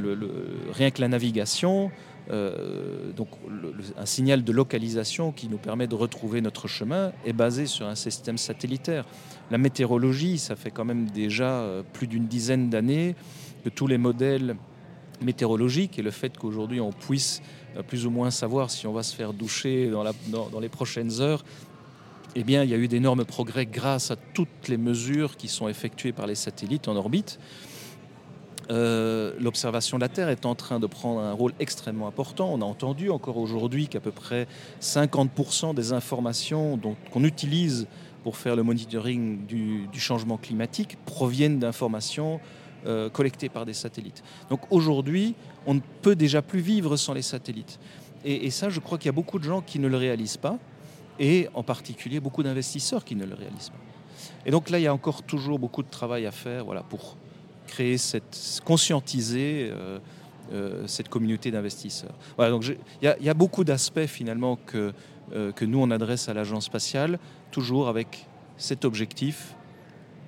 rien 0.73 0.91
que 0.91 1.01
la 1.01 1.07
navigation, 1.07 1.91
euh, 2.31 3.11
donc 3.11 3.27
un 3.97 4.05
signal 4.05 4.43
de 4.43 4.51
localisation 4.51 5.31
qui 5.31 5.49
nous 5.49 5.57
permet 5.57 5.87
de 5.87 5.95
retrouver 5.95 6.41
notre 6.41 6.67
chemin 6.67 7.11
est 7.25 7.33
basé 7.33 7.65
sur 7.65 7.87
un 7.87 7.95
système 7.95 8.37
satellitaire. 8.37 9.05
La 9.51 9.57
météorologie, 9.57 10.37
ça 10.37 10.55
fait 10.55 10.71
quand 10.71 10.85
même 10.85 11.09
déjà 11.09 11.49
euh, 11.49 11.83
plus 11.93 12.07
d'une 12.07 12.27
dizaine 12.27 12.69
d'années 12.69 13.15
que 13.63 13.69
tous 13.69 13.87
les 13.87 13.97
modèles 13.97 14.55
météorologiques 15.23 15.97
et 15.99 16.01
le 16.01 16.11
fait 16.11 16.37
qu'aujourd'hui 16.37 16.79
on 16.79 16.91
puisse 16.91 17.41
euh, 17.77 17.83
plus 17.83 18.05
ou 18.05 18.11
moins 18.11 18.31
savoir 18.31 18.69
si 18.69 18.87
on 18.87 18.93
va 18.93 19.03
se 19.03 19.15
faire 19.15 19.33
doucher 19.33 19.89
dans, 19.89 20.59
les 20.59 20.69
prochaines 20.69 21.21
heures, 21.21 21.43
eh 22.35 22.43
bien, 22.43 22.63
il 22.63 22.69
y 22.69 22.73
a 22.73 22.77
eu 22.77 22.87
d'énormes 22.87 23.25
progrès 23.25 23.65
grâce 23.65 24.09
à 24.11 24.15
toutes 24.15 24.67
les 24.67 24.77
mesures 24.77 25.37
qui 25.37 25.47
sont 25.47 25.67
effectuées 25.67 26.13
par 26.13 26.25
les 26.25 26.35
satellites 26.35 26.87
en 26.87 26.95
orbite. 26.95 27.39
Euh, 28.71 29.33
L'observation 29.39 29.97
de 29.97 30.01
la 30.01 30.09
Terre 30.09 30.29
est 30.29 30.45
en 30.45 30.55
train 30.55 30.79
de 30.79 30.87
prendre 30.87 31.19
un 31.19 31.33
rôle 31.33 31.53
extrêmement 31.59 32.07
important. 32.07 32.51
On 32.51 32.61
a 32.61 32.65
entendu 32.65 33.09
encore 33.09 33.37
aujourd'hui 33.37 33.87
qu'à 33.87 33.99
peu 33.99 34.11
près 34.11 34.47
50% 34.81 35.75
des 35.75 35.93
informations 35.93 36.79
qu'on 37.11 37.23
utilise 37.23 37.87
pour 38.23 38.37
faire 38.37 38.55
le 38.55 38.63
monitoring 38.63 39.45
du 39.45 39.99
changement 39.99 40.37
climatique 40.37 40.97
proviennent 41.05 41.59
d'informations 41.59 42.39
euh, 42.85 43.09
collectées 43.09 43.49
par 43.49 43.65
des 43.65 43.73
satellites. 43.73 44.23
Donc 44.49 44.61
aujourd'hui, 44.69 45.35
on 45.65 45.73
ne 45.75 45.79
peut 46.01 46.15
déjà 46.15 46.41
plus 46.41 46.59
vivre 46.59 46.97
sans 46.97 47.13
les 47.13 47.21
satellites. 47.21 47.79
Et, 48.25 48.51
ça, 48.51 48.69
je 48.69 48.79
crois 48.79 48.97
qu'il 48.97 49.07
y 49.07 49.09
a 49.09 49.13
beaucoup 49.13 49.39
de 49.39 49.43
gens 49.43 49.61
qui 49.61 49.79
ne 49.79 49.87
le 49.87 49.97
réalisent 49.97 50.37
pas, 50.37 50.57
et 51.19 51.49
en 51.53 51.63
particulier 51.63 52.19
beaucoup 52.19 52.41
d'investisseurs 52.43 53.03
qui 53.03 53.15
ne 53.15 53.25
le 53.25 53.35
réalisent 53.35 53.69
pas. 53.69 53.79
Et 54.45 54.51
donc 54.51 54.69
là, 54.69 54.79
il 54.79 54.83
y 54.83 54.87
a 54.87 54.93
encore 54.93 55.23
toujours 55.23 55.59
beaucoup 55.59 55.83
de 55.83 55.89
travail 55.89 56.25
à 56.25 56.31
faire 56.31 56.63
voilà, 56.65 56.83
pour 56.83 57.17
créer 57.67 57.97
cette, 57.97 58.61
conscientiser 58.65 59.69
euh, 59.71 59.99
euh, 60.53 60.87
cette 60.87 61.09
communauté 61.09 61.51
d'investisseurs. 61.51 62.13
Voilà, 62.37 62.51
donc 62.51 62.65
il 63.01 63.15
y, 63.21 63.29
a- 63.29 63.33
beaucoup 63.33 63.63
d'aspects 63.63 64.05
finalement 64.05 64.57
que, 64.65 64.93
que 65.55 65.65
nous 65.65 65.79
on 65.79 65.91
adresse 65.91 66.29
à 66.29 66.33
l'agence 66.33 66.65
spatiale, 66.65 67.19
toujours 67.51 67.87
avec 67.87 68.27
cet 68.57 68.85
objectif 68.85 69.55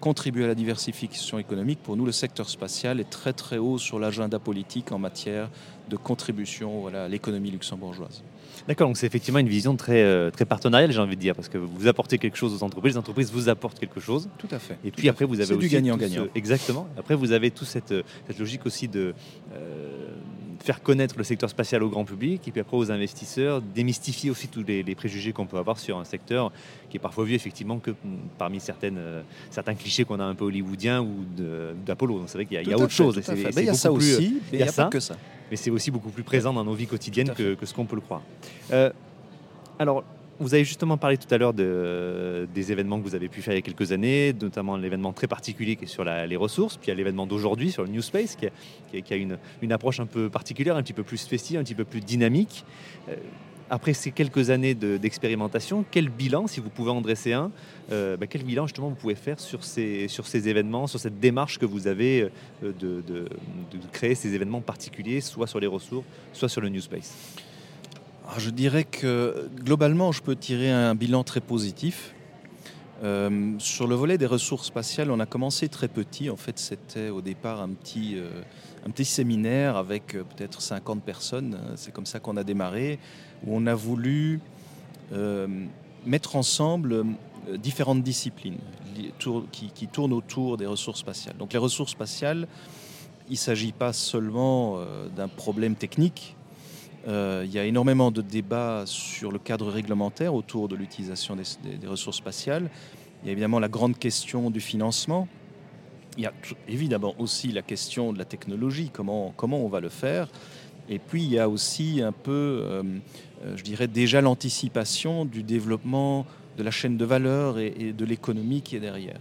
contribuer 0.06 0.44
à 0.44 0.48
la 0.48 0.54
diversification 0.54 1.40
économique. 1.40 1.80
Pour 1.82 1.98
nous, 1.98 2.06
le 2.06 2.12
secteur 2.12 2.48
spatial 2.48 3.00
est 3.00 3.10
très 3.10 3.34
très 3.34 3.58
haut 3.58 3.80
sur 3.80 3.98
l'agenda 3.98 4.38
politique 4.38 4.92
en 4.92 5.00
matière 5.00 5.50
de 5.90 5.98
contribution 5.98 6.80
voilà, 6.80 7.06
à 7.06 7.08
l'économie 7.08 7.50
luxembourgeoise. 7.50 8.22
D'accord, 8.68 8.88
donc 8.88 8.98
c'est 8.98 9.08
effectivement 9.08 9.40
une 9.40 9.48
vision 9.48 9.76
très, 9.76 10.04
euh, 10.04 10.30
très 10.30 10.46
partenariale, 10.46 10.92
j'ai 10.92 11.00
envie 11.00 11.16
de 11.16 11.22
dire, 11.22 11.34
parce 11.34 11.50
que 11.50 11.58
vous 11.58 11.88
apportez 11.88 12.20
quelque 12.20 12.38
chose 12.38 12.54
aux 12.54 12.64
entreprises, 12.64 12.94
les 12.94 13.00
entreprises 13.00 13.32
vous 13.32 13.50
apportent 13.50 13.80
quelque 13.80 14.00
chose. 14.00 14.30
Tout 14.38 14.48
à 14.52 14.60
fait. 14.60 14.78
Et 14.84 14.92
puis 14.92 15.10
après, 15.10 15.26
vous 15.26 15.36
avez 15.36 15.46
C'est 15.46 15.54
aussi 15.54 15.68
du 15.68 15.74
gagnant-gagnant. 15.74 16.28
Exactement. 16.36 16.88
Après, 17.00 17.16
vous 17.16 17.32
avez 17.32 17.50
toute 17.50 17.68
cette, 17.68 17.92
euh, 17.92 18.04
cette 18.28 18.38
logique 18.38 18.68
aussi 18.68 18.88
de 18.88 19.16
euh, 19.56 20.05
faire 20.66 20.82
connaître 20.82 21.16
le 21.18 21.24
secteur 21.24 21.50
spatial 21.50 21.84
au 21.84 21.90
grand 21.90 22.06
public, 22.06 22.48
et 22.48 22.52
puis 22.52 22.60
après 22.60 22.76
aux 22.76 22.92
investisseurs, 22.92 23.62
démystifier 23.62 24.32
aussi 24.32 24.48
tous 24.48 24.64
les, 24.64 24.82
les 24.82 24.96
préjugés 24.96 25.32
qu'on 25.32 25.46
peut 25.46 25.58
avoir 25.58 25.78
sur 25.78 25.98
un 26.00 26.04
secteur 26.06 26.52
qui 26.90 26.98
est 26.98 27.00
parfois 27.00 27.24
vu 27.24 27.34
effectivement 27.36 27.78
que 27.78 27.92
mm, 27.92 27.96
parmi 28.38 28.60
certaines, 28.60 28.98
euh, 28.98 29.22
certains 29.52 29.76
clichés 29.76 30.06
qu'on 30.06 30.20
a 30.20 30.24
un 30.26 30.34
peu 30.34 30.46
hollywoodiens 30.46 31.02
ou 31.02 31.24
d'Apollo. 31.86 32.20
Donc 32.20 32.30
c'est 32.30 32.38
vrai 32.40 32.46
qu'il 32.46 32.56
y 32.56 32.58
a, 32.58 32.62
il 32.64 32.70
y 32.70 32.74
a 32.74 32.76
Tout 32.76 32.82
à 32.82 32.84
autre 32.86 32.94
fait, 32.94 33.04
chose. 33.04 33.16
il 33.16 33.64
y 33.64 33.70
a 33.70 33.74
ça 33.76 33.92
plus, 33.92 34.14
euh, 34.14 34.18
aussi, 34.18 34.42
mais 34.52 34.54
il 34.54 34.56
y 34.56 34.58
n'y 34.58 34.64
a 34.64 34.70
a, 34.70 34.72
ça. 34.72 34.84
pas 34.86 34.90
que 34.90 35.00
ça. 35.00 35.16
mais 35.52 35.58
c'est 35.58 35.70
aussi 35.70 35.92
beaucoup 35.92 36.10
plus 36.10 36.24
présent 36.24 36.52
dans 36.52 36.64
nos 36.64 36.74
vies 36.74 36.88
quotidiennes 36.88 37.32
que 37.34 37.56
ce 37.64 37.74
qu'on 37.74 37.86
peut 37.86 37.96
le 37.96 38.02
croire. 38.02 38.22
Euh, 38.72 38.92
alors, 39.78 40.04
vous 40.40 40.54
avez 40.54 40.64
justement 40.66 40.98
parlé 40.98 41.18
tout 41.18 41.34
à 41.34 41.38
l'heure 41.38 41.54
de- 41.54 42.48
des 42.54 42.72
événements 42.72 43.00
que 43.00 43.04
vous 43.04 43.16
avez 43.16 43.30
pu 43.30 43.42
faire 43.42 43.54
il 43.54 43.58
y 43.58 43.60
a 43.60 43.62
quelques 43.62 43.92
années, 43.92 44.34
notamment 44.34 44.76
l'événement 44.78 45.14
très 45.14 45.28
particulier 45.28 45.76
qui 45.76 45.86
est 45.86 45.88
sur 45.88 46.04
les 46.04 46.36
ressources, 46.36 46.78
puis 46.78 46.88
il 46.88 46.90
y 46.90 46.92
a 46.92 46.96
l'événement 46.96 47.26
d'aujourd'hui 47.26 47.72
sur 47.72 47.84
le 47.84 47.90
New 47.90 48.02
Space 48.02 48.36
qui 48.36 49.14
a, 49.14 49.16
une, 49.16 49.72
approche 49.72 50.00
un 50.00 50.06
peu 50.06 50.30
particulière, 50.30 50.76
un 50.76 50.84
petit 50.84 50.94
peu 50.94 51.04
plus 51.04 51.26
festive, 51.26 51.60
un 51.60 51.64
petit 51.64 51.76
peu 51.76 51.86
plus 51.86 52.02
dynamique. 52.02 52.66
Euh, 53.10 53.16
après 53.68 53.94
ces 53.94 54.12
quelques 54.12 54.52
années 54.52 54.76
de- 54.76 54.98
d'expérimentation, 54.98 55.86
quel 55.90 56.10
bilan, 56.10 56.46
si 56.46 56.60
vous 56.60 56.70
pouvez 56.70 56.92
en 56.92 57.02
dresser 57.02 57.34
un, 57.34 57.52
euh, 57.92 58.16
bah, 58.16 58.28
quel 58.28 58.44
bilan 58.44 58.68
justement 58.68 58.90
vous 58.90 58.96
pouvez 58.96 59.16
faire 59.16 59.40
sur 59.40 59.64
ces, 59.64 60.08
événements, 60.48 60.86
sur 60.86 61.00
cette 61.00 61.20
démarche 61.20 61.58
que 61.58 61.66
vous 61.66 61.88
avez 61.88 62.30
euh, 62.64 62.72
de 62.80 63.26
créer 63.92 64.14
ces 64.14 64.36
événements 64.36 64.62
particuliers, 64.62 65.20
soit 65.22 65.48
sur 65.48 65.60
les 65.60 65.68
ressources, 65.68 66.06
soit 66.32 66.50
sur 66.50 66.62
le 66.62 66.70
New 66.70 66.82
Space? 66.82 67.16
Je 68.38 68.50
dirais 68.50 68.84
que 68.84 69.50
globalement, 69.56 70.12
je 70.12 70.22
peux 70.22 70.36
tirer 70.36 70.72
un 70.72 70.96
bilan 70.96 71.24
très 71.24 71.42
positif. 71.42 72.14
Euh, 73.04 73.54
sur 73.60 73.88
le 73.88 73.96
volet 73.96 74.18
des 74.18 74.26
ressources 74.26 74.68
spatiales, 74.68 75.12
on 75.12 75.20
a 75.20 75.26
commencé 75.26 75.70
très 75.70 75.88
petit. 75.88 76.30
En 76.30 76.36
fait, 76.36 76.58
c'était 76.60 77.10
au 77.10 77.22
départ 77.22 77.62
un 77.62 77.70
petit, 77.70 78.16
euh, 78.18 78.30
un 78.86 78.90
petit 78.90 79.06
séminaire 79.06 79.78
avec 79.78 80.16
euh, 80.16 80.24
peut-être 80.24 80.62
50 80.62 81.04
personnes. 81.04 81.58
C'est 81.76 81.94
comme 81.94 82.06
ça 82.06 82.20
qu'on 82.20 82.36
a 82.36 82.44
démarré, 82.44 83.00
où 83.46 83.56
on 83.56 83.66
a 83.68 83.76
voulu 83.76 84.42
mettre 86.04 86.36
ensemble 86.36 87.06
différentes 87.60 88.02
disciplines 88.02 88.58
qui, 89.52 89.70
qui 89.70 89.88
tournent 89.88 90.14
autour 90.14 90.58
des 90.58 90.66
ressources 90.66 91.02
spatiales. 91.02 91.38
Donc 91.38 91.54
les 91.54 91.60
ressources 91.60 91.92
spatiales, 91.92 92.48
il 93.30 93.34
ne 93.34 93.38
s'agit 93.38 93.72
pas 93.72 93.94
seulement 93.94 94.80
d'un 95.16 95.28
problème 95.28 95.76
technique, 95.76 96.35
euh, 97.08 97.44
il 97.46 97.54
y 97.54 97.60
a 97.60 97.66
énormément 97.66 98.10
de 98.10 98.22
débats 98.22 98.84
sur 98.86 99.32
le 99.32 99.38
cadre 99.38 99.70
réglementaire 99.70 100.34
autour 100.34 100.68
de 100.68 100.76
l'utilisation 100.76 101.36
des, 101.36 101.88
ressources 101.88 102.18
spatiales. 102.18 102.70
Il 103.22 103.28
y 103.28 103.30
a 103.30 103.32
évidemment 103.34 103.60
la 103.60 103.68
grande 103.68 103.98
question 103.98 104.50
du 104.50 104.60
financement. 104.60 105.28
Il 106.18 106.24
y 106.24 106.28
a 106.28 106.34
évidemment 106.68 107.14
aussi 107.20 107.52
la 107.52 107.62
question 107.62 108.14
de 108.14 108.18
la 108.18 108.26
technologie, 108.26 108.90
comment, 108.92 109.34
comment 109.36 109.60
on 109.60 109.68
va 109.68 109.82
le 109.82 109.90
faire. 109.90 110.30
Et 110.90 111.00
puis 111.00 111.24
il 111.24 111.32
y 111.32 111.40
a 111.40 111.50
aussi 111.50 112.02
un 112.02 112.12
peu, 112.12 112.32
euh, 112.64 112.84
euh, 113.44 113.58
je 113.58 113.64
dirais 113.64 113.88
déjà 113.88 114.22
l'anticipation 114.22 115.26
du 115.26 115.44
développement 115.44 116.26
de 116.58 116.64
la 116.64 116.72
chaîne 116.72 116.98
de 116.98 117.06
valeur 117.06 117.60
et 117.60 117.92
de 117.92 118.06
l'économie 118.06 118.62
qui 118.62 118.78
est 118.78 118.80
derrière. 118.80 119.20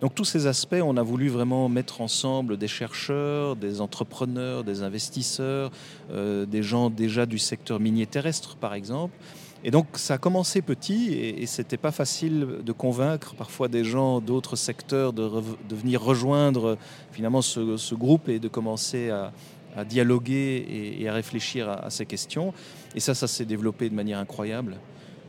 Donc 0.00 0.14
tous 0.14 0.24
ces 0.24 0.46
aspects, 0.46 0.80
on 0.82 0.96
a 0.96 1.02
voulu 1.02 1.28
vraiment 1.28 1.68
mettre 1.68 2.00
ensemble 2.00 2.56
des 2.56 2.68
chercheurs, 2.68 3.54
des 3.54 3.82
entrepreneurs, 3.82 4.64
des 4.64 4.82
investisseurs, 4.82 5.70
euh, 6.10 6.46
des 6.46 6.62
gens 6.62 6.88
déjà 6.88 7.26
du 7.26 7.38
secteur 7.38 7.80
minier 7.80 8.06
terrestre, 8.06 8.56
par 8.56 8.72
exemple. 8.72 9.14
Et 9.62 9.70
donc, 9.70 9.86
ça 9.94 10.14
a 10.14 10.18
commencé 10.18 10.62
petit 10.62 11.12
et, 11.12 11.42
et 11.42 11.46
c'était 11.46 11.76
pas 11.76 11.92
facile 11.92 12.60
de 12.64 12.72
convaincre 12.72 13.34
parfois 13.34 13.68
des 13.68 13.84
gens 13.84 14.20
d'autres 14.20 14.56
secteurs 14.56 15.12
de, 15.12 15.30
venir 15.68 16.02
rejoindre 16.02 16.78
finalement 17.12 17.42
ce, 17.42 17.94
groupe 17.94 18.30
et 18.30 18.38
de 18.38 18.48
commencer 18.48 19.10
à, 19.10 19.32
à 19.76 19.84
dialoguer 19.84 20.96
et, 20.98 21.08
à 21.10 21.12
réfléchir 21.12 21.68
à 21.68 21.90
ces 21.90 22.06
questions. 22.06 22.54
Et 22.94 23.00
ça, 23.00 23.14
ça 23.14 23.28
s'est 23.28 23.44
développé 23.44 23.90
de 23.90 23.94
manière 23.94 24.18
incroyable. 24.18 24.76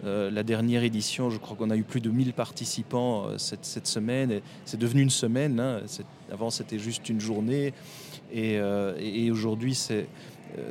Euh, 0.03 0.31
la 0.31 0.43
dernière 0.43 0.83
édition, 0.83 1.29
je 1.29 1.37
crois 1.37 1.55
qu'on 1.55 1.69
a 1.69 1.77
eu 1.77 1.83
plus 1.83 2.01
de 2.01 2.09
1000 2.09 2.33
participants 2.33 3.25
euh, 3.27 3.37
cette, 3.37 3.65
cette 3.65 3.85
semaine. 3.87 4.41
C'est 4.65 4.79
devenu 4.79 5.01
une 5.01 5.09
semaine. 5.11 5.59
hein. 5.59 5.81
Avant, 6.31 6.49
c'était 6.49 6.79
juste 6.79 7.07
une 7.09 7.19
journée. 7.21 7.73
Et, 8.33 8.57
euh, 8.57 8.95
et- 8.99 9.25
et 9.25 9.31
aujourd'hui, 9.31 9.75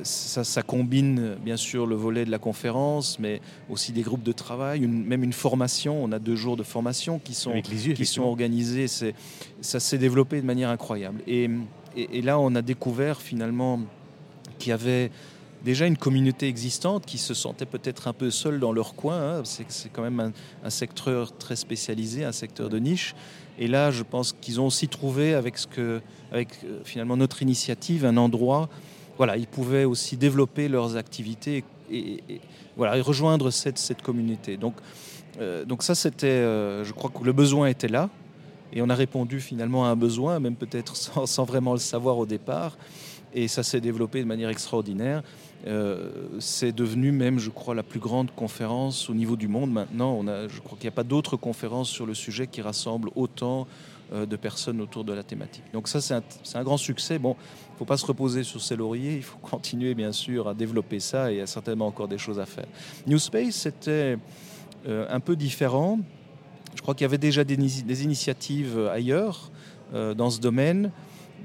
ça, 0.03 0.45
ça 0.45 0.63
combine 0.63 1.37
bien 1.45 1.57
sûr 1.57 1.87
le 1.87 1.95
volet 1.95 2.25
de 2.25 2.31
la 2.31 2.39
conférence, 2.39 3.19
mais 3.19 3.41
aussi 3.71 3.93
des 3.93 4.03
groupes 4.03 4.23
de 4.23 4.33
travail, 4.33 4.83
une- 4.83 5.05
même 5.05 5.23
une 5.25 5.33
formation. 5.33 6.03
On 6.03 6.13
a 6.13 6.19
deux 6.19 6.37
jours 6.37 6.57
de 6.57 6.63
formation 6.63 7.19
qui 7.19 7.35
sont, 7.35 7.53
yeux, 7.91 7.95
qui 7.95 8.07
sont 8.07 8.23
organisés. 8.23 8.87
Ça 9.61 9.81
s'est 9.81 9.99
développé 9.99 10.41
de 10.41 10.47
manière 10.47 10.71
incroyable. 10.71 11.21
Et 11.27 11.49
là, 12.23 12.39
on 12.39 12.55
a 12.55 12.63
découvert 12.63 13.21
finalement 13.21 13.81
qu'il 14.59 14.71
y 14.71 14.73
avait 14.73 15.11
déjà 15.65 15.87
une 15.87 15.97
communauté 15.97 16.49
existante 16.49 17.07
qui 17.07 17.19
se 17.19 17.35
sentait 17.35 17.67
peut-être 17.67 18.09
un 18.09 18.13
peu 18.13 18.31
seule 18.31 18.61
dans 18.61 18.73
leur 18.73 18.95
coin. 18.95 19.39
hein. 19.39 19.43
C'est, 19.45 19.91
quand 19.93 20.03
même 20.03 20.33
un, 20.65 20.71
secteur 20.71 21.37
très 21.37 21.57
spécialisé, 21.57 22.25
un 22.25 22.33
secteur 22.33 22.69
de 22.69 22.79
niche. 22.79 23.15
Et 23.59 23.69
là, 23.69 23.91
je 23.91 24.03
pense 24.03 24.35
qu'ils 24.41 24.61
ont 24.61 24.67
aussi 24.67 24.89
trouvé 24.89 25.35
avec, 25.35 25.59
euh, 25.79 26.01
finalement 26.85 27.17
notre 27.17 27.43
initiative 27.43 28.05
un 28.07 28.17
endroit 28.17 28.69
voilà, 29.21 29.37
ils 29.37 29.47
pouvaient 29.47 29.85
aussi 29.85 30.17
développer 30.17 30.67
leurs 30.69 30.97
activités 30.97 31.63
et, 31.93 32.23
voilà, 32.75 32.97
et 32.97 33.03
rejoindre 33.03 33.51
cette, 33.51 34.01
communauté. 34.01 34.57
Donc, 34.57 34.77
euh, 35.39 35.67
donc 35.67 35.83
ça, 35.83 35.95
c'était, 35.95 36.27
euh, 36.27 36.85
je 36.85 36.95
crois 36.95 37.11
que 37.11 37.23
le 37.23 37.35
besoin 37.35 37.67
était 37.67 37.89
là. 37.89 38.09
Et 38.73 38.81
on 38.81 38.89
a 38.89 38.95
répondu 38.95 39.41
finalement 39.41 39.85
à 39.85 39.91
un 39.91 39.97
besoin, 39.97 40.41
même 40.41 40.57
peut-être 40.57 40.97
sans 41.27 41.45
vraiment 41.45 41.75
le 41.75 41.81
savoir 41.81 42.17
au 42.17 42.25
départ. 42.25 42.79
Et 43.35 43.49
ça 43.49 43.63
s'est 43.63 43.81
développé 43.81 44.21
de 44.21 44.27
manière 44.27 44.49
extraordinaire. 44.49 45.23
Euh, 45.67 46.11
c'est 46.39 46.73
devenu 46.73 47.13
même, 47.13 47.39
je 47.39 47.51
crois, 47.51 47.75
la 47.75 47.83
plus 47.83 48.01
grande 48.01 48.31
conférence 48.35 49.11
au 49.11 49.15
niveau 49.15 49.37
du 49.37 49.47
monde. 49.47 49.71
Maintenant, 49.71 50.17
on 50.19 50.27
a, 50.27 50.49
je 50.49 50.59
crois 50.61 50.77
qu'il 50.79 50.87
n'y 50.87 50.93
a 50.95 50.97
pas 50.97 51.05
d'autres 51.05 51.37
conférences 51.37 51.91
sur 51.91 52.07
le 52.07 52.15
sujet 52.15 52.47
qui 52.47 52.63
rassemblent 52.63 53.11
autant 53.15 53.67
euh, 54.13 54.27
de 54.27 54.37
personnes 54.37 54.81
autour 54.81 55.05
de 55.05 55.13
la 55.13 55.23
thématique. 55.23 55.65
Donc 55.73 55.87
ça, 55.87 56.01
c'est 56.01 56.15
un, 56.15 56.65
grand 56.65 56.79
succès. 56.79 57.19
Bon, 57.19 57.37
il 57.39 57.73
ne 57.75 57.79
faut 57.79 57.85
pas 57.85 57.99
se 57.99 58.07
reposer 58.07 58.43
sur 58.43 58.63
ses 58.63 58.75
lauriers. 58.75 59.17
Il 59.17 59.23
faut 59.23 59.39
continuer, 59.43 59.95
bien 59.95 60.13
sûr, 60.13 60.49
à 60.49 60.55
développer 60.55 60.99
ça. 60.99 61.31
Et 61.31 61.37
il 61.37 61.39
y 61.39 61.43
a 61.43 61.47
certainement 61.47 61.87
encore 61.87 62.09
des 62.09 62.19
choses 62.19 62.41
à 62.41 62.47
faire. 62.47 62.67
New 63.07 63.19
Space, 63.19 63.55
c'était 63.55 64.17
euh, 64.89 65.07
un 65.11 65.21
peu 65.21 65.37
différent. 65.37 66.01
Je 66.75 66.81
crois 66.81 66.95
qu'il 66.95 67.05
y 67.05 67.07
avait 67.07 67.19
déjà 67.19 67.45
des, 67.45 67.57
ini- 67.57 67.85
des 67.85 68.05
initiatives 68.05 68.89
ailleurs 68.93 69.51
dans 69.93 70.31
ce 70.31 70.39
domaine, 70.39 70.93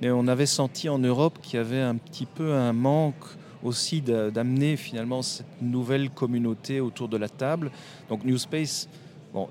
mais 0.02 0.12
on 0.12 0.28
avait 0.28 0.46
senti 0.46 0.90
en 0.90 1.00
Europe 1.00 1.40
qu'il 1.42 1.58
y 1.58 1.60
avait 1.60 1.82
un 1.82 1.96
petit 1.96 2.26
peu 2.26 2.54
un 2.54 2.74
manque 2.74 3.26
aussi 3.64 4.02
d'a- 4.02 4.30
d'amener 4.30 4.78
finalement 4.78 5.22
cette 5.22 5.62
nouvelle 5.62 6.10
communauté 6.10 6.80
autour 6.80 7.08
de 7.08 7.18
la 7.18 7.30
table. 7.30 7.72
Donc 8.10 8.24
New 8.24 8.38
Space, 8.38 8.88
bon, 9.34 9.50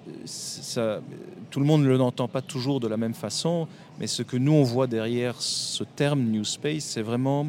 tout 1.51 1.61
le 1.61 1.67
monde 1.67 1.83
ne 1.83 1.97
l'entend 1.97 2.29
pas 2.29 2.43
toujours 2.43 2.81
de 2.81 2.89
la 2.89 2.97
même 2.97 3.15
façon, 3.15 3.67
mais 3.99 4.07
ce 4.07 4.23
que 4.23 4.37
nous 4.37 4.53
on 4.53 4.63
voit 4.63 4.87
derrière 4.87 5.41
ce 5.41 5.85
terme 5.85 6.23
New 6.23 6.45
Space, 6.45 6.85
c'est 6.85 7.03
vraiment 7.03 7.49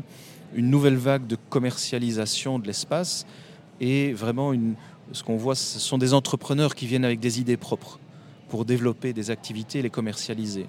une 0.55 0.69
nouvelle 0.69 0.95
vague 0.95 1.27
de 1.27 1.37
commercialisation 1.49 2.59
de 2.59 2.67
l'espace 2.67 3.25
et 3.79 4.13
vraiment 4.13 4.53
ce 5.11 5.23
qu'on 5.23 5.37
voit, 5.37 5.55
ce 5.55 5.79
sont 5.79 5.97
des 5.97 6.13
entrepreneurs 6.13 6.73
qui 6.73 6.87
viennent 6.87 7.05
avec 7.05 7.19
des 7.19 7.39
idées 7.39 7.57
propres 7.57 7.99
pour 8.49 8.65
développer 8.65 9.13
des 9.13 9.31
activités 9.31 9.79
et 9.79 9.81
les 9.81 9.89
commercialiser. 9.89 10.65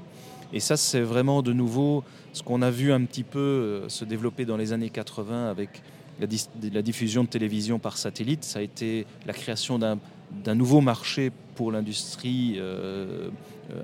Et 0.53 0.61
ça, 0.61 0.77
c'est 0.77 1.01
vraiment 1.01 1.43
de 1.43 1.53
nouveau 1.53 2.05
ce 2.33 2.43
qu'on 2.43 2.63
a 2.63 2.71
vu 2.71 2.93
un 2.93 3.05
petit 3.05 3.25
peu 3.25 3.39
euh, 3.39 3.89
se 3.89 4.05
développer 4.05 4.45
dans 4.45 4.57
les 4.57 4.73
années 4.73 4.91
80 4.91 5.51
avec 5.51 5.83
la, 6.21 6.83
diffusion 6.83 7.25
de 7.25 7.29
télévision 7.29 7.79
par 7.79 7.99
satellite. 7.99 8.45
Ça 8.45 8.61
a 8.61 8.63
été 8.63 9.07
la 9.27 9.33
création 9.33 9.79
d'un 9.79 9.99
d'un 10.31 10.55
nouveau 10.55 10.81
marché 10.81 11.31
pour 11.55 11.73
l'industrie 11.73 12.57
euh, 12.59 13.31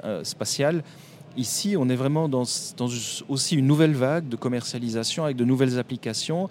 euh, 0.04 0.24
spatiale. 0.24 0.82
Ici, 1.36 1.76
on 1.78 1.88
est 1.88 1.96
vraiment 1.96 2.28
dans, 2.28 2.44
dans 2.76 2.88
aussi 3.28 3.56
une 3.56 3.66
nouvelle 3.66 3.94
vague 3.94 4.28
de 4.28 4.36
commercialisation 4.36 5.24
avec 5.24 5.36
de 5.36 5.44
nouvelles 5.44 5.78
applications 5.78 6.50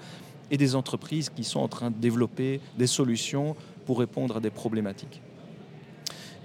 et 0.50 0.58
des 0.58 0.76
entreprises 0.76 1.30
qui 1.30 1.44
sont 1.44 1.60
en 1.60 1.68
train 1.68 1.92
de 1.92 1.98
développer 1.98 2.60
des 2.78 2.88
solutions 2.88 3.56
pour 3.86 4.00
répondre 4.00 4.38
à 4.38 4.40
des 4.40 4.50
problématiques. 4.50 5.22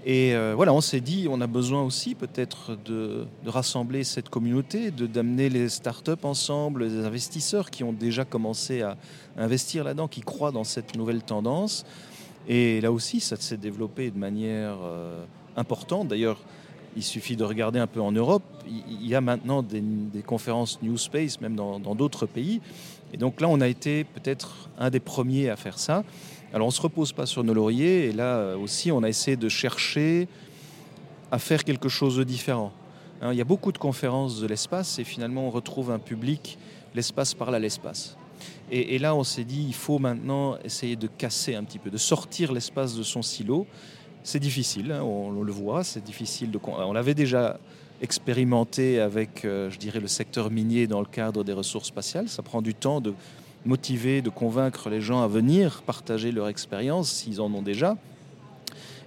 Et 0.08 0.36
euh, 0.36 0.52
voilà, 0.54 0.72
on 0.72 0.80
s'est 0.80 1.00
dit, 1.00 1.26
on 1.28 1.40
a 1.40 1.48
besoin 1.48 1.82
aussi 1.82 2.14
peut-être 2.14 2.78
de, 2.84 3.26
rassembler 3.44 4.04
cette 4.04 4.28
communauté, 4.28 4.92
d'amener 4.92 5.48
les 5.48 5.68
startups 5.68 6.12
ensemble, 6.22 6.84
les 6.84 7.04
investisseurs 7.04 7.72
qui 7.72 7.82
ont 7.82 7.92
déjà 7.92 8.24
commencé 8.24 8.82
à 8.82 8.96
investir 9.36 9.82
là-dedans, 9.82 10.06
qui 10.06 10.20
croient 10.20 10.52
dans 10.52 10.62
cette 10.62 10.96
nouvelle 10.96 11.24
tendance. 11.24 11.84
Et 12.46 12.80
là 12.80 12.92
aussi, 12.92 13.18
ça 13.18 13.34
s'est 13.34 13.56
développé 13.56 14.12
de 14.12 14.18
manière 14.18 14.76
euh, 14.80 15.24
importante. 15.56 16.06
D'ailleurs, 16.06 16.38
il 16.96 17.02
suffit 17.02 17.34
de 17.34 17.42
regarder 17.42 17.80
un 17.80 17.88
peu 17.88 18.00
en 18.00 18.12
Europe. 18.12 18.44
Il 18.68 19.08
y 19.08 19.16
a 19.16 19.20
maintenant 19.20 19.64
des, 19.64 19.82
conférences 20.24 20.80
New 20.82 20.96
Space, 20.96 21.40
même 21.40 21.56
dans 21.56 21.94
d'autres 21.96 22.26
pays. 22.26 22.60
Et 23.12 23.16
donc 23.16 23.40
là, 23.40 23.48
on 23.48 23.60
a 23.60 23.68
été 23.68 24.04
peut-être 24.04 24.68
un 24.78 24.90
des 24.90 25.00
premiers 25.00 25.50
à 25.50 25.56
faire 25.56 25.78
ça. 25.78 26.04
Alors 26.52 26.66
on 26.66 26.70
ne 26.70 26.74
se 26.74 26.80
repose 26.80 27.12
pas 27.12 27.26
sur 27.26 27.44
nos 27.44 27.54
lauriers. 27.54 28.06
Et 28.06 28.12
là 28.12 28.36
euh, 28.36 28.56
aussi, 28.56 28.92
on 28.92 29.02
a 29.02 29.08
essayé 29.08 29.36
de 29.36 29.48
chercher 29.48 30.28
à 31.30 31.38
faire 31.38 31.64
quelque 31.64 31.88
chose 31.88 32.16
de 32.16 32.24
différent. 32.24 32.72
Hein, 33.20 33.32
il 33.32 33.38
y 33.38 33.40
a 33.40 33.44
beaucoup 33.44 33.72
de 33.72 33.78
conférences 33.78 34.40
de 34.40 34.46
l'espace 34.46 34.98
et 34.98 35.04
finalement, 35.04 35.46
on 35.46 35.50
retrouve 35.50 35.90
un 35.90 35.98
public. 35.98 36.58
L'espace 36.94 37.34
parle 37.34 37.54
à 37.54 37.58
l'espace. 37.58 38.16
Et, 38.70 38.98
là, 38.98 39.14
on 39.14 39.22
s'est 39.22 39.44
dit, 39.44 39.64
il 39.66 39.74
faut 39.74 39.98
maintenant 39.98 40.58
essayer 40.64 40.96
de 40.96 41.06
casser 41.06 41.54
un 41.54 41.62
petit 41.62 41.78
peu, 41.78 41.88
de 41.88 41.96
sortir 41.96 42.52
l'espace 42.52 42.96
de 42.96 43.02
son 43.02 43.22
silo. 43.22 43.66
C'est 44.24 44.40
difficile, 44.40 44.90
hein, 44.90 45.02
on, 45.02 45.40
le 45.40 45.52
voit, 45.52 45.84
c'est 45.84 46.02
difficile 46.02 46.50
de. 46.50 46.58
On 46.66 46.92
l'avait 46.92 47.14
déjà 47.14 47.60
expérimenté 48.02 49.00
avec, 49.00 49.44
euh, 49.44 49.70
je 49.70 49.78
dirais, 49.78 50.00
le 50.00 50.08
secteur 50.08 50.50
minier 50.50 50.88
dans 50.88 50.98
le 50.98 51.06
cadre 51.06 51.44
des 51.44 51.52
ressources 51.52 51.88
spatiales. 51.88 52.28
Ça 52.28 52.42
prend 52.42 52.60
du 52.60 52.74
temps 52.74 53.00
de 53.00 53.14
motiver, 53.66 54.22
de 54.22 54.30
convaincre 54.30 54.88
les 54.88 55.00
gens 55.00 55.22
à 55.22 55.28
venir 55.28 55.82
partager 55.82 56.32
leur 56.32 56.48
expérience 56.48 57.10
s'ils 57.10 57.40
en 57.40 57.52
ont 57.52 57.62
déjà. 57.62 57.96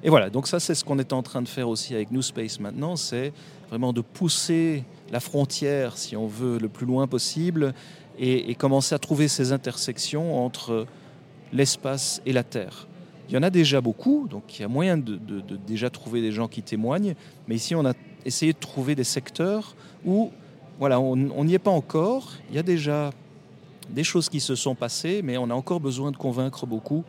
Et 0.04 0.10
voilà, 0.10 0.30
donc 0.30 0.48
ça 0.48 0.60
c'est 0.60 0.76
ce 0.76 0.86
qu'on 0.86 1.00
est 1.00 1.12
en 1.14 1.24
train 1.24 1.42
de 1.42 1.48
faire 1.48 1.68
aussi 1.68 1.94
avec 1.94 2.12
New 2.12 2.22
Space 2.22 2.60
maintenant, 2.60 2.96
c'est 2.96 3.34
vraiment 3.70 3.92
de 3.92 4.02
pousser 4.02 4.84
la 5.12 5.20
frontière, 5.20 5.98
si 5.98 6.16
on 6.16 6.28
veut, 6.28 6.58
le 6.58 6.70
plus 6.70 6.86
loin 6.86 7.08
possible 7.08 7.74
et, 8.18 8.54
commencer 8.56 8.94
à 8.94 9.00
trouver 9.00 9.28
ces 9.28 9.52
intersections 9.54 10.44
entre 10.44 10.86
l'espace 11.54 12.22
et 12.26 12.34
la 12.34 12.44
Terre. 12.44 12.88
Il 13.30 13.36
y 13.36 13.38
en 13.38 13.44
a 13.44 13.50
déjà 13.50 13.80
beaucoup, 13.80 14.28
donc 14.30 14.58
il 14.58 14.62
y 14.62 14.66
a 14.66 14.68
moyen 14.68 14.98
de, 14.98 15.16
de- 15.16 15.56
déjà 15.56 15.90
trouver 15.90 16.22
des 16.22 16.32
gens 16.32 16.48
qui 16.48 16.62
témoignent, 16.62 17.16
mais 17.48 17.56
ici 17.56 17.76
on 17.76 17.86
a 17.86 17.94
essayé 18.26 18.54
de 18.54 18.58
trouver 18.58 18.96
des 18.96 19.04
secteurs 19.04 19.76
où 20.06 20.32
voilà, 20.80 21.00
on 21.00 21.44
n'y 21.44 21.54
est 21.54 21.60
pas 21.60 21.72
encore, 21.72 22.32
il 22.50 22.56
y 22.56 22.60
a 22.60 22.64
déjà 22.64 23.12
des 23.90 24.04
choses 24.04 24.30
qui 24.30 24.40
se 24.40 24.56
sont 24.56 24.76
passées, 24.76 25.22
mais 25.24 25.38
on 25.38 25.50
a 25.50 25.54
encore 25.54 25.80
besoin 25.80 26.12
de 26.12 26.18
convaincre 26.18 26.66
beaucoup 26.66 27.04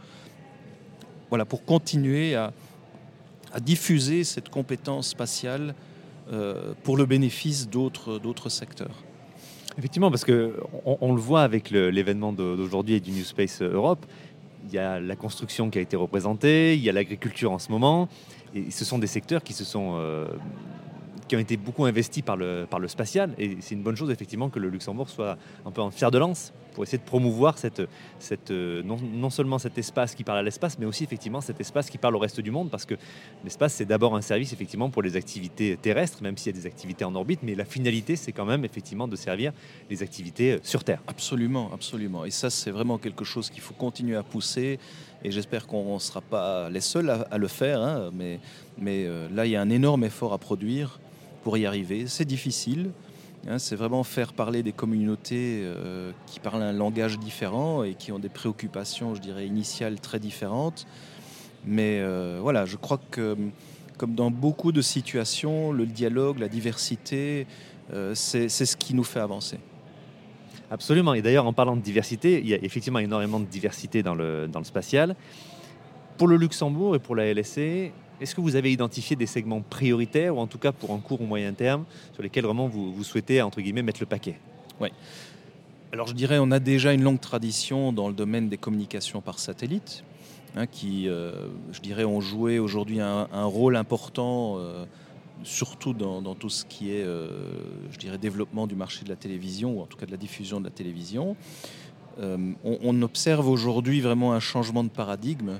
voilà, 1.29 1.45
pour 1.45 1.64
continuer 1.64 2.35
à, 2.35 2.53
diffuser 3.61 4.23
cette 4.23 4.49
compétence 4.49 5.09
spatiale 5.09 5.75
euh, 6.33 6.73
pour 6.85 6.97
le 6.97 7.05
bénéfice 7.05 7.69
d'autres 7.69 8.49
secteurs. 8.49 9.03
Effectivement, 9.77 10.11
parce 10.11 10.25
que 10.25 10.55
on, 10.85 11.14
le 11.14 11.21
voit 11.21 11.43
avec 11.43 11.71
l'événement 11.71 12.33
d'aujourd'hui 12.33 12.95
et 12.97 13.01
du 13.01 13.11
New 13.11 13.25
Space 13.25 13.62
Europe, 13.62 14.05
il 14.66 14.75
y 14.75 14.79
a 14.79 15.01
la 15.01 15.16
construction 15.16 15.71
qui 15.71 15.79
a 15.79 15.81
été 15.81 15.97
représentée, 15.97 16.75
il 16.75 16.83
y 16.83 16.88
a 16.88 16.93
l'agriculture 16.93 17.51
en 17.51 17.59
ce 17.59 17.71
moment, 17.73 18.09
et 18.55 18.71
ce 18.71 18.85
sont 18.85 18.99
des 18.99 19.07
secteurs 19.07 19.43
qui 19.43 19.53
se 19.53 19.64
sont 19.64 19.95
euh, 19.95 20.27
qui 21.31 21.37
ont 21.37 21.38
été 21.38 21.57
beaucoup 21.57 21.85
investis 21.85 22.25
par 22.25 22.37
le, 22.37 22.66
par 22.69 22.81
le 22.81 22.88
spatial, 22.88 23.33
et 23.38 23.59
c'est 23.61 23.77
une 23.77 23.85
bonne 23.85 23.95
chose 23.95 24.11
effectivement 24.11 24.49
que 24.51 24.59
le 24.59 24.69
Luxembourg 24.69 25.09
soit 25.09 25.38
un 25.64 25.71
peu 25.71 25.81
en 25.81 25.93
fer 25.93 26.11
de 26.11 26.19
lance 26.19 26.53
pour 26.75 26.83
essayer 26.83 26.99
de 26.99 27.05
promouvoir 27.05 27.57
cette, 27.57 27.83
cette, 28.19 28.51
euh, 28.51 28.83
non, 28.83 28.97
non 29.01 29.31
seulement 29.31 29.61
cet 29.61 29.79
espace 29.79 30.16
qui 30.16 30.25
parle 30.25 30.38
à 30.38 30.43
l'espace, 30.43 30.77
mais 30.81 30.87
aussi 30.87 31.05
effectivement 31.05 31.40
cet 31.40 31.61
espace 31.61 31.88
qui 31.88 31.99
parle 31.99 32.16
au 32.16 32.19
reste 32.19 32.40
du 32.40 32.51
monde, 32.51 32.69
parce 32.69 32.85
que 32.85 32.97
l'espace 33.45 33.75
c'est 33.75 33.85
d'abord 33.85 34.16
un 34.16 34.23
service 34.23 34.53
effectivement 34.53 34.90
pour 34.90 35.03
les 35.03 35.14
activités 35.14 35.77
terrestres, 35.77 36.21
même 36.21 36.37
s'il 36.37 36.53
y 36.53 36.59
a 36.59 36.61
des 36.61 36.66
activités 36.66 37.05
en 37.05 37.14
orbite, 37.14 37.40
mais 37.45 37.55
la 37.55 37.64
finalité 37.64 38.16
c'est 38.16 38.33
quand 38.33 38.45
même 38.45 38.64
effectivement 38.64 39.07
de 39.07 39.14
servir 39.14 39.53
les 39.88 40.03
activités 40.03 40.55
euh, 40.55 40.59
sur 40.64 40.83
Terre. 40.83 41.01
Absolument, 41.07 41.71
absolument. 41.73 42.25
Et 42.25 42.33
ça, 42.33 42.51
c'est 42.51 42.73
vraiment 42.73 42.99
quelque 42.99 43.25
chose 43.25 43.51
qu'il 43.51 43.62
faut 43.62 43.75
continuer 43.75 44.16
à 44.16 44.25
pousser. 44.25 44.81
Et 45.23 45.31
j'espère 45.31 45.66
qu'on 45.69 45.95
ne 45.95 45.99
sera 46.01 46.23
pas 46.23 46.71
les 46.71 46.81
seuls 46.81 47.11
à, 47.11 47.27
à 47.31 47.38
le 47.38 47.47
faire. 47.47 47.81
hein, 47.81 48.11
mais 48.12 48.40
mais 48.79 49.05
euh, 49.07 49.29
là, 49.33 49.45
il 49.47 49.53
y 49.53 49.57
a 49.57 49.61
un 49.61 49.69
énorme 49.71 50.03
effort 50.05 50.33
à 50.33 50.38
produire 50.38 50.99
pour 51.42 51.57
y 51.57 51.66
arriver. 51.66 52.07
C'est 52.07 52.24
difficile. 52.24 52.90
hein, 53.48 53.59
c'est 53.59 53.76
vraiment 53.76 54.05
faire 54.05 54.33
parler 54.33 54.62
des 54.62 54.72
communautés 54.72 55.61
euh, 55.62 56.12
qui 56.26 56.40
parlent 56.40 56.62
un 56.62 56.72
langage 56.72 57.18
différent 57.18 57.83
et 57.83 57.94
qui 57.94 58.12
ont 58.12 58.18
des 58.18 58.29
préoccupations, 58.29 59.14
je 59.14 59.20
dirais, 59.20 59.46
initiales 59.46 60.00
très 60.00 60.18
différentes. 60.18 60.87
Mais 61.64 62.00
euh, 62.00 62.38
voilà, 62.40 62.64
je 62.66 62.76
crois 62.76 63.00
que, 63.11 63.37
comme 63.98 64.14
dans 64.14 64.31
beaucoup 64.31 64.72
de 64.72 64.83
situations, 64.83 65.72
le 65.72 65.87
dialogue, 65.87 66.38
la 66.38 66.48
diversité, 66.48 67.46
euh, 67.92 68.14
c'est 68.14 68.48
ce 68.48 68.76
qui 68.76 68.94
nous 68.94 69.05
fait 69.05 69.20
avancer. 69.20 69.59
Absolument. 70.70 71.14
Et 71.14 71.22
d'ailleurs, 71.22 71.46
en 71.46 71.53
parlant 71.53 71.76
de 71.76 71.83
diversité, 71.83 72.38
il 72.38 72.48
y 72.48 72.55
a 72.55 72.59
effectivement 72.62 73.00
énormément 73.00 73.40
de 73.40 73.46
diversité 73.46 74.03
dans 74.03 74.14
le, 74.14 74.46
dans 74.46 74.61
le 74.61 74.64
spatial. 74.64 75.16
Pour 76.16 76.29
le 76.29 76.37
Luxembourg 76.37 76.94
et 76.94 77.00
pour 77.00 77.16
la 77.16 77.26
LSC, 77.26 77.92
est-ce 78.21 78.35
que 78.35 78.41
vous 78.41 78.57
avez 78.57 78.71
identifié 78.71 79.17
des 79.17 79.27
segments 79.27 79.63
prioritaires, 79.63 80.37
ou 80.37 80.41
en 80.41 80.47
tout 80.47 80.59
cas 80.59 80.73
pour 80.73 80.93
un 80.93 80.99
court 80.99 81.21
ou 81.23 81.25
moyen 81.25 81.53
terme, 81.53 81.85
sur 82.13 82.23
lesquels 82.23 82.45
vraiment 82.45 82.69
vous, 82.69 83.03
souhaitez, 83.03 83.41
entre 83.41 83.61
guillemets, 83.61 83.83
mettre 83.83 84.01
le 84.01 84.07
paquet? 84.07 84.39
Alors 85.93 86.07
je 86.07 86.15
dirais 86.15 86.39
on 86.39 86.53
a 86.53 86.61
déjà 86.61 86.93
une 86.93 87.03
longue 87.03 87.21
tradition 87.21 87.93
dans 87.93 88.07
le 88.07 88.15
domaine 88.15 88.49
des 88.49 88.57
communications 88.57 89.21
par 89.21 89.41
satellite, 89.41 90.05
hein, 90.55 90.67
qui, 90.67 91.09
euh, 91.09 91.49
je 91.73 91.81
dirais, 91.81 92.05
ont 92.05 92.21
joué 92.21 92.59
aujourd'hui 92.59 93.01
un, 93.01 93.45
rôle 93.45 93.75
important, 93.75 94.57
euh, 94.59 94.85
surtout 95.43 95.93
dans, 95.93 96.35
tout 96.35 96.49
ce 96.49 96.65
qui 96.65 96.93
est, 96.93 97.03
euh, 97.03 97.29
je 97.91 97.99
dirais, 97.99 98.19
développement 98.19 98.67
du 98.67 98.77
marché 98.77 99.05
de 99.05 99.09
la 99.09 99.17
télévision, 99.17 99.79
ou 99.79 99.83
en 99.83 99.87
tout 99.87 99.99
cas 99.99 100.07
de 100.07 100.13
la 100.13 100.17
diffusion 100.17 100.61
de 100.61 100.65
la 100.65 100.71
télévision. 100.71 101.37
On, 102.23 102.55
on 102.65 103.03
observe 103.03 103.49
aujourd'hui 103.49 104.03
vraiment 104.03 104.35
un 104.35 104.41
changement 104.41 104.85
de 104.85 104.91
paradigme 104.91 105.59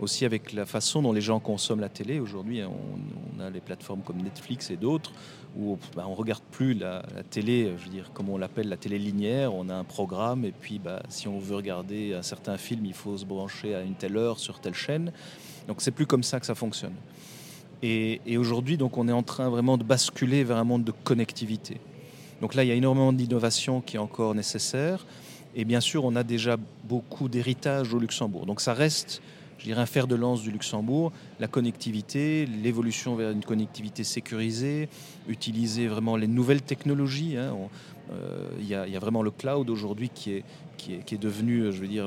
aussi 0.00 0.24
avec 0.24 0.52
la 0.52 0.66
façon 0.66 1.02
dont 1.02 1.12
les 1.12 1.20
gens 1.20 1.40
consomment 1.40 1.80
la 1.80 1.88
télé. 1.88 2.20
Aujourd'hui, 2.20 2.62
on, 2.62 2.74
on 3.36 3.40
a 3.40 3.50
les 3.50 3.60
plateformes 3.60 4.02
comme 4.02 4.18
Netflix 4.22 4.70
et 4.70 4.76
d'autres 4.76 5.12
où 5.56 5.78
bah, 5.94 6.04
on 6.08 6.14
regarde 6.14 6.42
plus 6.50 6.74
la, 6.74 7.02
télé, 7.30 7.72
je 7.78 7.84
veux 7.84 7.90
dire, 7.90 8.10
comme 8.12 8.28
on 8.28 8.36
l'appelle 8.36 8.68
la 8.68 8.76
télé 8.76 8.98
linéaire. 8.98 9.54
On 9.54 9.68
a 9.68 9.74
un 9.74 9.84
programme 9.84 10.44
et 10.44 10.52
puis 10.52 10.78
bah, 10.78 11.02
si 11.08 11.28
on 11.28 11.38
veut 11.38 11.56
regarder 11.56 12.14
un 12.14 12.22
certain 12.22 12.56
film, 12.56 12.84
il 12.86 12.94
faut 12.94 13.16
se 13.16 13.24
brancher 13.24 13.74
à 13.74 13.82
une 13.82 13.94
telle 13.94 14.16
heure 14.16 14.38
sur 14.38 14.60
telle 14.60 14.74
chaîne. 14.74 15.12
Donc 15.68 15.80
c'est 15.80 15.92
plus 15.92 16.06
comme 16.06 16.22
ça 16.22 16.40
que 16.40 16.46
ça 16.46 16.54
fonctionne. 16.54 16.94
Et, 17.82 18.20
et 18.26 18.38
aujourd'hui, 18.38 18.76
donc, 18.76 18.96
on 18.96 19.08
est 19.08 19.12
en 19.12 19.22
train 19.22 19.50
vraiment 19.50 19.76
de 19.76 19.84
basculer 19.84 20.42
vers 20.42 20.56
un 20.56 20.64
monde 20.64 20.84
de 20.84 20.92
connectivité. 20.92 21.80
Donc 22.40 22.54
là, 22.54 22.64
il 22.64 22.68
y 22.68 22.72
a 22.72 22.74
énormément 22.74 23.12
d'innovation 23.12 23.80
qui 23.80 23.96
est 23.96 24.00
encore 24.00 24.34
nécessaire. 24.34 25.06
Et 25.54 25.64
bien 25.64 25.80
sûr, 25.80 26.04
on 26.04 26.16
a 26.16 26.24
déjà 26.24 26.56
beaucoup 26.84 27.28
d'héritage 27.28 27.92
au 27.94 27.98
Luxembourg. 27.98 28.46
Donc 28.46 28.60
ça 28.60 28.74
reste, 28.74 29.22
je 29.58 29.64
dirais, 29.64 29.80
un 29.80 29.86
fer 29.86 30.06
de 30.06 30.14
lance 30.14 30.42
du 30.42 30.50
Luxembourg, 30.50 31.12
la 31.40 31.46
connectivité, 31.48 32.46
l'évolution 32.46 33.14
vers 33.16 33.30
une 33.30 33.44
connectivité 33.44 34.04
sécurisée, 34.04 34.88
utiliser 35.28 35.86
vraiment 35.86 36.16
les 36.16 36.26
nouvelles 36.26 36.62
technologies. 36.62 37.36
hein. 37.36 37.54
Euh, 38.12 38.48
Il 38.60 38.66
y, 38.66 38.74
a- 38.74 38.98
vraiment 38.98 39.22
le 39.22 39.30
cloud 39.30 39.70
aujourd'hui 39.70 40.10
qui 40.10 40.32
est, 40.32 41.18
devenu, 41.18 41.72
je 41.72 41.80
veux 41.80 41.88
dire, 41.88 42.06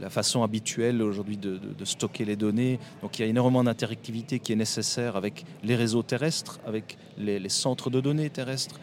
la 0.00 0.10
façon 0.10 0.42
habituelle 0.44 1.02
aujourd'hui 1.02 1.36
de 1.36 1.84
stocker 1.84 2.24
les 2.24 2.36
données. 2.36 2.78
Donc 3.02 3.18
il 3.18 3.22
y 3.22 3.24
a 3.24 3.28
énormément 3.28 3.64
d'interactivité 3.64 4.38
qui 4.38 4.52
est 4.52 4.56
nécessaire 4.56 5.16
avec 5.16 5.44
les 5.64 5.74
réseaux 5.74 6.02
terrestres, 6.04 6.60
avec 6.66 6.96
les, 7.18 7.38
les 7.40 7.48
centres 7.48 7.90
de 7.90 8.00
données 8.00 8.30
terrestres, 8.30 8.78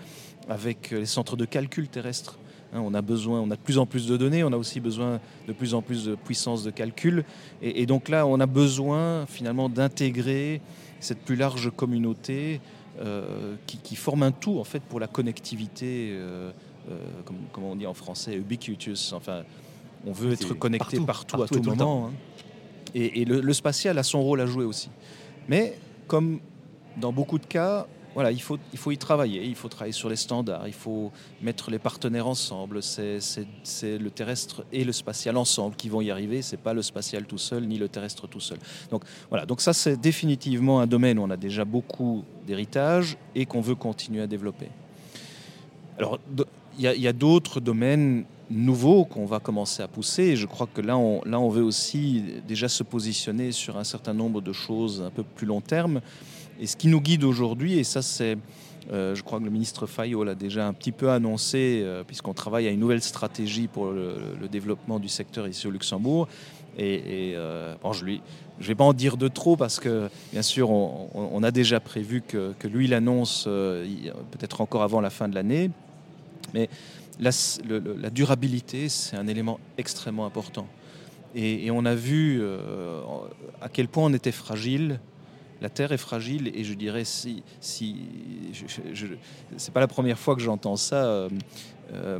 avec 0.49 0.91
les 0.91 1.05
centres 1.05 1.37
de 1.37 1.45
calcul 1.45 1.87
terrestres. 1.87 2.37
Hein, 2.73 2.81
on 2.83 2.93
a 2.93 3.01
besoin, 3.01 3.41
on 3.41 3.51
a 3.51 3.55
de 3.55 3.61
plus 3.61 3.77
en 3.77 3.85
plus 3.85 4.07
de 4.07 4.15
données, 4.15 4.43
on 4.43 4.53
a 4.53 4.57
aussi 4.57 4.79
besoin 4.79 5.19
de 5.47 5.53
plus 5.53 5.73
en 5.73 5.81
plus 5.81 6.05
de 6.05 6.15
puissance 6.15 6.63
de 6.63 6.71
calcul. 6.71 7.25
Et, 7.61 7.81
et 7.81 7.85
donc 7.85 8.07
là, 8.07 8.25
on 8.25 8.39
a 8.39 8.45
besoin 8.45 9.25
finalement 9.25 9.67
d'intégrer 9.67 10.61
cette 10.99 11.19
plus 11.19 11.35
large 11.35 11.69
communauté 11.75 12.61
euh, 13.01 13.55
qui, 13.67 13.77
qui 13.77 13.95
forme 13.95 14.23
un 14.23 14.31
tout 14.31 14.59
en 14.59 14.63
fait 14.63 14.81
pour 14.83 14.99
la 14.99 15.07
connectivité, 15.07 16.11
euh, 16.13 16.51
euh, 16.89 16.97
comme, 17.25 17.37
comme 17.51 17.63
on 17.65 17.75
dit 17.75 17.87
en 17.87 17.93
français, 17.93 18.35
ubiquitous. 18.35 19.13
Enfin, 19.13 19.43
on 20.05 20.13
veut 20.13 20.31
être 20.33 20.53
connecté 20.53 20.97
partout, 20.97 21.05
partout, 21.05 21.37
partout 21.37 21.55
à 21.55 21.57
tout 21.57 21.63
moment. 21.69 22.07
hein. 22.07 22.11
Et, 22.95 23.21
et 23.21 23.25
le, 23.25 23.41
le 23.41 23.53
spatial 23.53 23.97
a 23.97 24.03
son 24.03 24.21
rôle 24.21 24.41
à 24.41 24.45
jouer 24.45 24.65
aussi. 24.65 24.89
Mais 25.47 25.77
comme 26.07 26.39
dans 26.99 27.11
beaucoup 27.11 27.37
de 27.39 27.45
cas, 27.45 27.87
voilà, 28.13 28.31
il 28.31 28.41
faut, 28.41 28.57
il 28.73 28.79
faut 28.79 28.91
y 28.91 28.97
travailler, 28.97 29.43
il 29.45 29.55
faut 29.55 29.69
travailler 29.69 29.93
sur 29.93 30.09
les 30.09 30.15
standards, 30.15 30.67
il 30.67 30.73
faut 30.73 31.11
mettre 31.41 31.71
les 31.71 31.79
partenaires 31.79 32.27
ensemble. 32.27 32.81
C'est 32.83 33.19
le 33.83 34.09
terrestre 34.09 34.65
et 34.71 34.83
le 34.83 34.91
spatial 34.91 35.37
ensemble 35.37 35.75
qui 35.75 35.89
vont 35.89 36.01
y 36.01 36.11
arriver. 36.11 36.41
C'est 36.41 36.57
pas 36.57 36.73
le 36.73 36.81
spatial 36.81 37.25
tout 37.25 37.37
seul 37.37 37.65
ni 37.67 37.77
le 37.77 37.87
terrestre 37.87 38.27
tout 38.27 38.39
seul. 38.39 38.59
Donc 38.89 39.03
voilà, 39.29 39.45
donc 39.45 39.61
ça 39.61 39.73
c'est 39.73 39.99
définitivement 39.99 40.81
un 40.81 40.87
domaine 40.87 41.19
où 41.19 41.23
on 41.23 41.29
a 41.29 41.37
déjà 41.37 41.63
beaucoup 41.63 42.25
d'héritage 42.45 43.17
et 43.35 43.45
qu'on 43.45 43.61
veut 43.61 43.75
continuer 43.75 44.21
à 44.21 44.27
développer. 44.27 44.67
Alors 45.97 46.19
il 46.79 46.85
y 46.85 47.07
a, 47.07 47.13
d'autres 47.13 47.59
domaines 47.59 48.25
nouveaux 48.49 49.05
qu'on 49.05 49.25
va 49.25 49.39
commencer 49.39 49.83
à 49.83 49.87
pousser. 49.87 50.35
Je 50.35 50.47
crois 50.47 50.67
que 50.67 50.81
là 50.81 50.97
on, 50.97 51.21
là, 51.25 51.39
on 51.39 51.49
veut 51.49 51.63
aussi 51.63 52.23
déjà 52.47 52.67
se 52.67 52.83
positionner 52.83 53.51
sur 53.51 53.77
un 53.77 53.83
certain 53.83 54.13
nombre 54.13 54.41
de 54.41 54.51
choses 54.53 55.01
un 55.01 55.11
peu 55.11 55.23
plus 55.23 55.45
long 55.45 55.61
terme. 55.61 56.01
Et 56.59 56.67
ce 56.67 56.75
qui 56.75 56.87
nous 56.87 57.01
guide 57.01 57.23
aujourd'hui, 57.23 57.79
et 57.79 57.83
ça 57.83 58.01
c'est, 58.01 58.37
euh, 58.91 59.15
je 59.15 59.23
crois 59.23 59.39
que 59.39 59.45
le 59.45 59.49
ministre 59.51 59.85
Fayot 59.85 60.23
l'a 60.23 60.35
déjà 60.35 60.67
un 60.67 60.73
petit 60.73 60.91
peu 60.91 61.09
annoncé, 61.11 61.81
euh, 61.83 62.03
puisqu'on 62.03 62.33
travaille 62.33 62.67
à 62.67 62.71
une 62.71 62.79
nouvelle 62.79 63.01
stratégie 63.01 63.67
pour 63.67 63.91
le, 63.91 64.15
développement 64.51 64.99
du 64.99 65.07
secteur 65.07 65.47
ici 65.47 65.67
au 65.67 65.71
Luxembourg. 65.71 66.27
Et, 66.77 67.33
euh, 67.35 67.75
bon, 67.81 67.93
je 67.93 68.05
lui, 68.05 68.21
je 68.59 68.67
vais 68.67 68.75
pas 68.75 68.83
en 68.83 68.93
dire 68.93 69.17
de 69.17 69.27
trop 69.27 69.55
parce 69.55 69.79
que 69.79 70.09
bien 70.31 70.41
sûr 70.41 70.69
on, 70.71 71.43
a 71.43 71.51
déjà 71.51 71.79
prévu 71.79 72.21
que, 72.21 72.53
que 72.59 72.67
lui 72.67 72.87
l'annonce 72.87 73.43
peut-être 73.43 74.61
encore 74.61 74.81
avant 74.81 75.01
la 75.01 75.09
fin 75.09 75.27
de 75.27 75.35
l'année. 75.35 75.69
Mais 76.53 76.69
la, 77.19 78.09
durabilité, 78.09 78.87
c'est 78.89 79.17
un 79.17 79.27
élément 79.27 79.59
extrêmement 79.77 80.25
important. 80.25 80.67
Et, 81.35 81.69
on 81.71 81.85
a 81.85 81.93
vu 81.93 82.41
à 83.61 83.69
quel 83.69 83.87
point 83.87 84.05
on 84.05 84.13
était 84.13 84.31
fragile. 84.31 84.99
La 85.61 85.69
Terre 85.69 85.91
est 85.91 85.97
fragile 85.97 86.51
et 86.55 86.63
je 86.63 86.73
dirais 86.73 87.05
si, 87.05 87.43
si 87.59 87.97
c'est 89.57 89.73
pas 89.73 89.79
la 89.79 89.87
première 89.87 90.17
fois 90.17 90.35
que 90.35 90.41
j'entends 90.41 90.75
ça. 90.75 91.05
euh, 91.05 91.29
euh, 91.93 92.19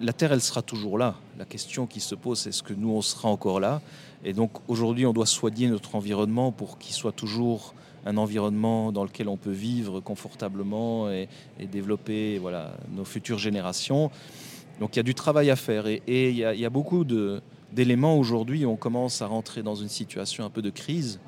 la 0.00 0.12
Terre, 0.12 0.32
elle 0.32 0.40
sera 0.40 0.62
toujours 0.62 0.98
là. 0.98 1.16
La 1.38 1.44
question 1.44 1.86
qui 1.86 2.00
se 2.00 2.14
pose, 2.14 2.40
c'est 2.40 2.50
est-ce 2.50 2.62
que 2.62 2.74
nous, 2.74 2.90
on 2.90 3.02
sera 3.02 3.28
encore 3.28 3.60
là 3.60 3.80
Et 4.24 4.32
donc 4.32 4.50
aujourd'hui, 4.68 5.06
on 5.06 5.12
doit 5.12 5.26
soigner 5.26 5.68
notre 5.68 5.96
environnement 5.96 6.52
pour 6.52 6.78
qu'il 6.78 6.94
soit 6.94 7.12
toujours 7.12 7.74
un 8.04 8.16
environnement 8.16 8.92
dans 8.92 9.04
lequel 9.04 9.28
on 9.28 9.36
peut 9.36 9.50
vivre 9.50 10.00
confortablement 10.00 11.10
et, 11.10 11.28
développer 11.70 12.38
voilà, 12.38 12.74
nos 12.94 13.04
futures 13.04 13.38
générations. 13.38 14.10
Donc 14.80 14.96
il 14.96 14.98
y 14.98 15.00
a 15.00 15.04
du 15.04 15.14
travail 15.14 15.50
à 15.50 15.56
faire 15.56 15.86
et, 15.86 16.02
il, 16.06 16.36
y 16.36 16.44
a, 16.44 16.54
il 16.54 16.60
y 16.60 16.64
a 16.64 16.70
beaucoup 16.70 17.04
d'éléments 17.72 18.18
aujourd'hui 18.18 18.66
on 18.66 18.76
commence 18.76 19.22
à 19.22 19.26
rentrer 19.26 19.62
dans 19.62 19.76
une 19.76 19.88
situation 19.88 20.44
un 20.44 20.50
peu 20.50 20.62
de 20.62 20.70
crise, 20.70 21.20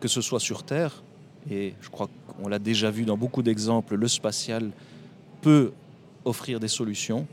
que 0.00 0.08
ce 0.08 0.20
soit 0.20 0.40
sur 0.40 0.62
Terre, 0.62 1.02
et 1.50 1.74
je 1.80 1.88
crois 1.88 2.08
qu'on 2.40 2.48
l'a 2.48 2.58
déjà 2.58 2.90
vu 2.90 3.04
dans 3.04 3.16
beaucoup 3.16 3.42
d'exemples, 3.42 3.94
le 3.96 4.08
spatial 4.08 4.70
peut 5.40 5.72
offrir 6.24 6.60
des 6.60 6.68
solutions 6.68 7.26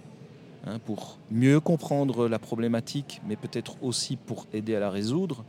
hein, 0.66 0.80
pour 0.86 1.18
mieux 1.32 1.60
comprendre 1.60 2.28
la 2.28 2.40
problématique, 2.40 3.22
mais 3.28 3.36
peut-être 3.36 3.76
aussi 3.82 4.16
pour 4.16 4.46
aider 4.54 4.76
à 4.76 4.80
la 4.80 4.90
résoudre. 4.90 5.44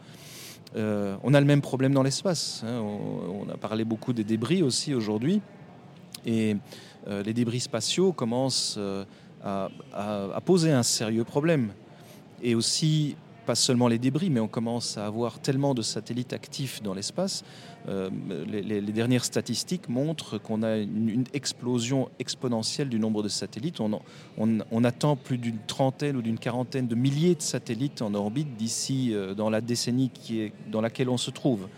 Euh, 0.74 1.16
on 1.22 1.32
a 1.32 1.40
le 1.40 1.46
même 1.46 1.62
problème 1.62 1.94
dans 1.94 2.02
l'espace. 2.02 2.62
hein. 2.66 2.80
On, 2.80 3.48
a 3.48 3.56
parlé 3.56 3.84
beaucoup 3.84 4.12
des 4.12 4.24
débris 4.24 4.62
aussi 4.62 4.94
aujourd'hui. 4.94 5.40
Et 6.26 6.56
euh, 7.06 7.22
les 7.22 7.32
débris 7.32 7.60
spatiaux 7.60 8.12
commencent 8.12 8.74
euh, 8.78 9.04
à, 9.44 9.70
à- 9.92 10.24
à 10.34 10.40
poser 10.40 10.72
un 10.72 10.82
sérieux 10.82 11.24
problème. 11.24 11.72
Et 12.42 12.54
aussi, 12.56 13.16
pas 13.46 13.54
seulement 13.54 13.88
les 13.88 13.98
débris, 13.98 14.28
mais 14.28 14.40
on 14.40 14.48
commence 14.48 14.98
à 14.98 15.06
avoir 15.06 15.38
tellement 15.38 15.72
de 15.72 15.80
satellites 15.82 16.32
actifs 16.32 16.82
dans 16.82 16.92
l'espace. 16.94 17.44
Euh, 17.88 18.10
les, 18.48 18.62
les- 18.62 18.80
les 18.80 18.92
dernières 18.92 19.24
statistiques 19.24 19.88
montrent 19.88 20.38
qu'on 20.38 20.62
a 20.64 20.76
une, 20.78 21.08
une 21.08 21.24
explosion 21.32 22.08
exponentielle 22.18 22.88
du 22.88 22.98
nombre 22.98 23.22
de 23.22 23.28
satellites. 23.28 23.80
On, 23.80 23.92
en- 23.92 24.02
on- 24.38 24.58
on 24.72 24.84
attend 24.84 25.14
plus 25.16 25.38
d'une 25.38 25.58
trentaine 25.66 26.16
ou 26.16 26.22
d'une 26.22 26.38
quarantaine 26.38 26.88
de 26.88 26.94
milliers 26.96 27.36
de 27.36 27.42
satellites 27.42 28.02
en 28.02 28.12
orbite 28.14 28.56
d'ici 28.56 29.14
euh, 29.14 29.34
dans 29.34 29.48
la 29.48 29.60
décennie 29.60 30.10
qui 30.12 30.40
est, 30.40 30.52
dans 30.70 30.80
laquelle 30.80 31.08
on 31.08 31.16
se 31.18 31.30
trouve. 31.30 31.68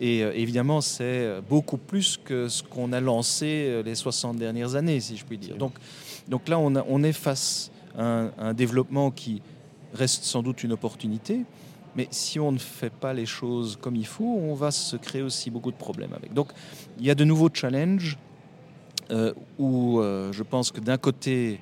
Et 0.00 0.22
euh, 0.22 0.32
évidemment, 0.34 0.80
c'est 0.82 1.40
beaucoup 1.48 1.78
plus 1.78 2.18
que 2.22 2.48
ce 2.48 2.62
qu'on 2.62 2.92
a 2.92 3.00
lancé 3.00 3.82
les 3.84 3.94
60 3.94 4.36
dernières 4.36 4.74
années, 4.74 5.00
si 5.00 5.16
je 5.16 5.24
puis 5.24 5.38
dire. 5.38 5.56
Donc, 5.56 5.72
donc 6.28 6.48
là, 6.48 6.58
on, 6.58 6.76
a- 6.76 6.84
on 6.88 7.02
est 7.02 7.12
face 7.12 7.70
à 7.96 8.04
un, 8.04 8.26
à 8.38 8.46
un 8.48 8.54
développement 8.54 9.10
qui 9.10 9.40
reste 9.94 10.24
sans 10.24 10.42
doute 10.42 10.62
une 10.62 10.72
opportunité, 10.72 11.44
mais 11.96 12.08
si 12.10 12.40
on 12.40 12.52
ne 12.52 12.58
fait 12.58 12.92
pas 12.92 13.12
les 13.12 13.26
choses 13.26 13.78
comme 13.80 13.96
il 13.96 14.06
faut, 14.06 14.24
on 14.24 14.54
va 14.54 14.70
se 14.70 14.96
créer 14.96 15.22
aussi 15.22 15.50
beaucoup 15.50 15.70
de 15.70 15.76
problèmes 15.76 16.14
avec. 16.14 16.32
Donc, 16.32 16.52
il 16.98 17.06
y 17.06 17.10
a 17.10 17.14
de 17.14 17.24
nouveaux 17.24 17.50
challenges 17.52 18.16
euh, 19.10 19.32
où 19.58 20.00
euh, 20.00 20.32
je 20.32 20.42
pense 20.42 20.70
que 20.70 20.80
d'un 20.80 20.96
côté, 20.96 21.60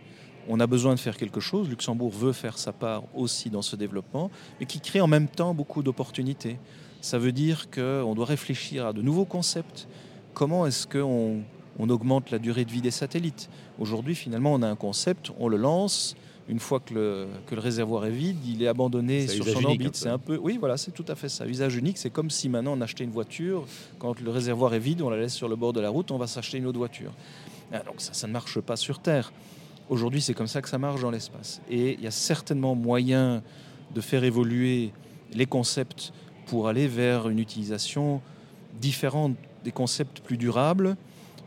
on 0.48 0.60
a 0.60 0.66
besoin 0.66 0.94
de 0.94 1.00
faire 1.00 1.16
quelque 1.16 1.40
chose. 1.40 1.68
Luxembourg 1.68 2.10
veut 2.10 2.32
faire 2.32 2.58
sa 2.58 2.72
part 2.72 3.02
aussi 3.14 3.50
dans 3.50 3.62
ce 3.62 3.76
développement, 3.76 4.30
mais 4.58 4.66
qui 4.66 4.80
crée 4.80 5.00
en 5.00 5.08
même 5.08 5.26
temps 5.28 5.54
beaucoup 5.54 5.82
d'opportunités. 5.82 6.58
Ça 7.00 7.18
veut 7.18 7.32
dire 7.32 7.70
qu'on 7.70 8.14
doit 8.14 8.26
réfléchir 8.26 8.86
à 8.86 8.92
de 8.92 9.02
nouveaux 9.02 9.24
concepts. 9.24 9.88
Comment 10.34 10.66
est-ce 10.66 10.86
qu'on 10.86 11.40
on 11.78 11.88
augmente 11.88 12.30
la 12.30 12.38
durée 12.38 12.64
de 12.64 12.70
vie 12.70 12.82
des 12.82 12.90
satellites? 12.90 13.48
Aujourd'hui, 13.78 14.14
finalement, 14.14 14.52
on 14.52 14.62
a 14.62 14.68
un 14.68 14.76
concept, 14.76 15.32
on 15.38 15.48
le 15.48 15.56
lance. 15.56 16.14
Une 16.50 16.58
fois 16.58 16.80
que 16.80 16.92
le, 16.92 17.28
que 17.46 17.54
le 17.54 17.60
réservoir 17.60 18.04
est 18.06 18.10
vide, 18.10 18.44
il 18.44 18.60
est 18.64 18.66
abandonné 18.66 19.28
sur 19.28 19.44
son 19.44 19.60
unique, 19.60 19.66
orbite. 19.66 19.96
C'est 19.96 20.08
un 20.08 20.18
peu, 20.18 20.36
oui, 20.36 20.56
voilà, 20.58 20.76
c'est 20.76 20.90
tout 20.90 21.04
à 21.06 21.14
fait 21.14 21.28
ça. 21.28 21.46
Usage 21.46 21.76
unique, 21.76 21.96
c'est 21.96 22.10
comme 22.10 22.28
si 22.28 22.48
maintenant 22.48 22.74
on 22.76 22.80
achetait 22.80 23.04
une 23.04 23.12
voiture. 23.12 23.66
Quand 24.00 24.20
le 24.20 24.30
réservoir 24.32 24.74
est 24.74 24.80
vide, 24.80 25.00
on 25.00 25.10
la 25.10 25.16
laisse 25.16 25.32
sur 25.32 25.48
le 25.48 25.54
bord 25.54 25.72
de 25.72 25.80
la 25.80 25.90
route, 25.90 26.10
on 26.10 26.18
va 26.18 26.26
s'acheter 26.26 26.58
une 26.58 26.66
autre 26.66 26.78
voiture. 26.78 27.12
Ah, 27.72 27.84
donc 27.86 28.00
ça, 28.00 28.14
ça 28.14 28.26
ne 28.26 28.32
marche 28.32 28.58
pas 28.60 28.74
sur 28.74 28.98
Terre. 28.98 29.32
Aujourd'hui, 29.88 30.20
c'est 30.20 30.34
comme 30.34 30.48
ça 30.48 30.60
que 30.60 30.68
ça 30.68 30.78
marche 30.78 31.00
dans 31.00 31.12
l'espace. 31.12 31.60
Et 31.70 31.94
il 31.94 32.00
y 32.00 32.08
a 32.08 32.10
certainement 32.10 32.74
moyen 32.74 33.44
de 33.94 34.00
faire 34.00 34.24
évoluer 34.24 34.92
les 35.32 35.46
concepts 35.46 36.12
pour 36.46 36.66
aller 36.66 36.88
vers 36.88 37.28
une 37.28 37.38
utilisation 37.38 38.20
différente 38.80 39.36
des 39.62 39.70
concepts 39.70 40.18
plus 40.20 40.36
durables, 40.36 40.96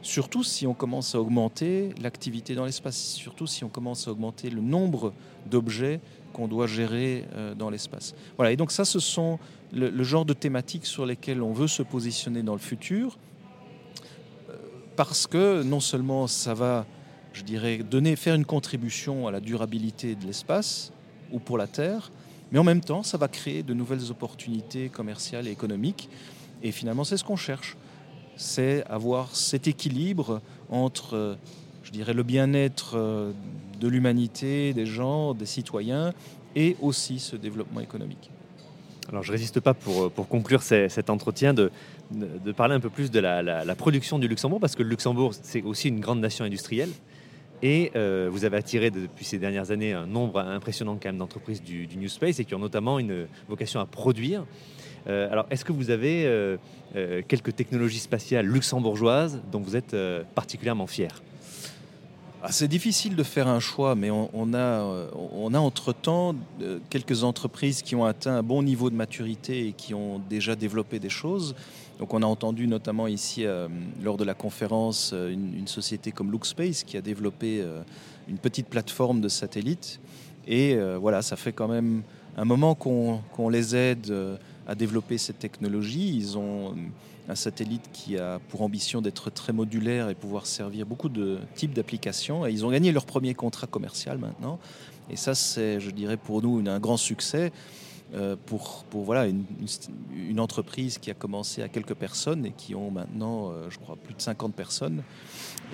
surtout 0.04 0.44
si 0.44 0.68
on 0.68 0.74
commence 0.74 1.16
à 1.16 1.22
augmenter 1.22 1.96
l'activité 2.02 2.54
dans 2.54 2.66
l'espace, 2.66 2.98
surtout 2.98 3.48
si 3.48 3.64
on 3.64 3.70
commence 3.70 4.08
à 4.08 4.12
augmenter 4.12 4.50
le 4.50 4.62
nombre 4.62 5.14
d'objets 5.50 6.00
qu'on 6.34 6.48
doit 6.48 6.68
gérer 6.68 7.26
euh, 7.34 7.56
dans 7.56 7.70
l'espace. 7.70 8.14
Voilà, 8.38 8.52
et 8.52 8.58
donc 8.58 8.72
ça, 8.72 8.86
ce 8.86 9.00
sont 9.00 9.40
le, 9.72 10.04
genre 10.04 10.26
de 10.26 10.34
thématiques 10.34 10.86
sur 10.86 11.06
lesquelles 11.06 11.42
on 11.42 11.54
veut 11.54 11.68
se 11.68 11.82
positionner 11.82 12.44
dans 12.44 12.54
le 12.54 12.60
futur, 12.60 13.18
euh, 14.50 14.54
parce 14.96 15.26
que 15.26 15.64
non 15.64 15.80
seulement 15.80 16.28
ça 16.28 16.54
va, 16.54 16.86
je 17.32 17.44
dirais, 17.44 17.78
donner, 17.78 18.16
faire 18.16 18.36
une 18.36 18.46
contribution 18.46 19.28
à 19.28 19.32
la 19.32 19.40
durabilité 19.40 20.16
de 20.16 20.26
l'espace 20.26 20.92
ou 21.32 21.40
pour 21.40 21.58
la 21.58 21.68
Terre, 21.68 22.12
Mais 22.52 22.60
en 22.60 22.64
même 22.64 22.82
temps, 22.82 23.02
ça 23.02 23.18
va 23.18 23.28
créer 23.28 23.64
de 23.64 23.74
nouvelles 23.74 24.12
opportunités 24.12 24.90
commerciales 24.90 25.48
et 25.48 25.52
économiques. 25.52 26.08
Et 26.62 26.72
finalement, 26.72 27.04
c'est 27.04 27.18
ce 27.18 27.24
qu'on 27.24 27.36
cherche. 27.36 27.76
C'est 28.36 28.84
avoir 28.90 29.36
cet 29.36 29.68
équilibre 29.68 30.42
entre, 30.70 31.38
je 31.84 31.92
dirais, 31.92 32.14
le 32.14 32.24
bien-être 32.24 32.94
euh, 32.96 33.32
de 33.80 33.88
l'humanité, 33.88 34.74
des 34.74 34.86
gens, 34.86 35.34
des 35.34 35.46
citoyens, 35.46 36.14
et 36.56 36.76
aussi 36.82 37.20
ce 37.20 37.36
développement 37.36 37.82
économique. 37.82 38.30
Alors 39.10 39.24
je 39.24 39.30
ne 39.30 39.34
résiste 39.34 39.60
pas 39.60 39.74
pour, 39.74 40.12
pour 40.12 40.28
conclure 40.28 40.64
cet 40.64 41.10
entretien 41.10 41.54
de, 41.54 41.72
de, 42.12 42.52
parler 42.52 42.76
un 42.76 42.80
peu 42.80 42.90
plus 42.90 43.12
de 43.12 43.20
la, 43.20 43.76
production 43.76 44.20
du 44.20 44.28
Luxembourg, 44.28 44.60
parce 44.60 44.76
que 44.76 44.84
le 44.84 44.90
Luxembourg, 44.90 45.34
c'est 45.42 45.62
aussi 45.62 45.90
une 45.90 46.00
grande 46.00 46.20
nation 46.20 46.46
industrielle. 46.46 46.90
Et 47.62 47.92
euh, 47.96 48.28
vous 48.30 48.44
avez 48.44 48.58
attiré 48.58 48.92
depuis 48.92 49.24
ces 49.24 49.38
dernières 49.38 49.72
années 49.72 49.94
un 49.94 50.06
nombre 50.06 50.40
impressionnant 50.40 50.98
quand 51.02 51.08
même 51.08 51.18
d'entreprises 51.18 51.64
du, 51.64 51.88
New 51.96 52.10
Space 52.10 52.40
et 52.40 52.46
qui 52.46 52.54
ont 52.56 52.60
notamment 52.60 53.00
une 53.00 53.28
vocation 53.48 53.80
à 53.80 53.86
produire. 53.86 54.46
Euh, 55.08 55.32
alors, 55.32 55.46
est-ce 55.50 55.66
que 55.66 55.72
vous 55.72 55.90
avez 55.90 56.26
euh, 56.26 56.58
quelques 57.28 57.56
technologies 57.56 58.00
spatiales 58.00 58.46
luxembourgeoises 58.46 59.42
dont 59.52 59.60
vous 59.60 59.76
êtes 59.76 59.96
particulièrement 60.36 60.88
fier? 60.88 61.22
Ah, 62.46 62.52
c'est 62.52 62.68
difficile 62.68 63.16
de 63.16 63.24
faire 63.24 63.48
un 63.48 63.62
choix, 63.62 63.96
mais 63.96 64.12
on, 64.12 64.54
a, 64.54 65.08
on 65.16 65.54
entre-temps 65.54 66.36
quelques 66.90 67.24
entreprises 67.24 67.82
qui 67.82 67.96
ont 67.96 68.04
atteint 68.04 68.36
un 68.36 68.44
bon 68.44 68.64
niveau 68.64 68.90
de 68.90 68.96
maturité 68.96 69.68
et 69.68 69.72
qui 69.72 69.94
ont 69.94 70.20
déjà 70.30 70.54
développé 70.56 71.00
des 71.00 71.10
choses. 71.10 71.56
Donc 72.00 72.14
on 72.14 72.22
a 72.22 72.26
entendu 72.26 72.68
notamment 72.68 73.08
ici 73.08 73.46
euh, 73.46 73.68
lors 74.04 74.18
de 74.18 74.24
la 74.24 74.34
conférence 74.34 75.12
euh, 75.14 75.32
une, 75.32 75.68
société 75.68 76.12
comme 76.12 76.32
LookSpace 76.32 76.84
qui 76.84 76.98
a 76.98 77.02
développé 77.02 77.62
euh, 77.62 77.82
une 78.28 78.38
petite 78.38 78.68
plateforme 78.68 79.22
de 79.22 79.30
satellites. 79.30 80.00
Et 80.46 80.76
voilà, 81.00 81.22
ça 81.22 81.38
fait 81.38 81.54
quand 81.54 81.70
même 81.70 82.02
un 82.36 82.44
moment 82.44 82.76
qu'on 82.76 83.50
les 83.50 83.78
aide 83.78 84.12
à 84.68 84.76
développer 84.76 85.18
cette 85.18 85.40
technologie. 85.40 86.16
Ils 86.16 86.38
ont 86.38 86.76
un 87.30 87.36
satellite 87.36 87.90
qui 87.94 88.18
a 88.18 88.40
pour 88.50 88.62
ambition 88.62 89.02
d'être 89.02 89.30
très 89.30 89.54
modulaire 89.54 90.10
et 90.10 90.16
pouvoir 90.16 90.46
servir 90.46 90.86
beaucoup 90.86 91.10
de 91.10 91.40
types 91.56 91.74
d'applications. 91.74 92.46
Et 92.46 92.52
ils 92.52 92.66
ont 92.66 92.72
gagné 92.72 92.92
leur 92.92 93.06
premier 93.06 93.34
contrat 93.34 93.68
commercial 93.68 94.18
maintenant. 94.18 94.60
Et 95.10 95.16
ça, 95.16 95.36
c'est, 95.36 95.80
je 95.80 95.92
dirais, 95.92 96.18
pour 96.18 96.42
nous 96.42 96.64
un 96.68 96.80
grand 96.80 96.98
succès. 96.98 97.52
Euh, 98.16 98.36
pour, 98.46 98.86
pour 98.92 99.06
voilà, 99.06 99.26
une, 99.26 100.40
entreprise 100.40 101.00
qui 101.00 101.10
a 101.10 101.16
commencé 101.16 101.64
à 101.64 101.68
quelques 101.68 101.96
personnes 101.96 102.46
et 102.46 102.52
qui 102.52 102.76
ont 102.76 102.92
maintenant, 102.92 103.50
euh, 103.50 103.72
je 103.72 103.80
crois, 103.80 103.96
plus 103.96 104.14
de 104.14 104.22
50 104.22 104.54
personnes 104.54 105.02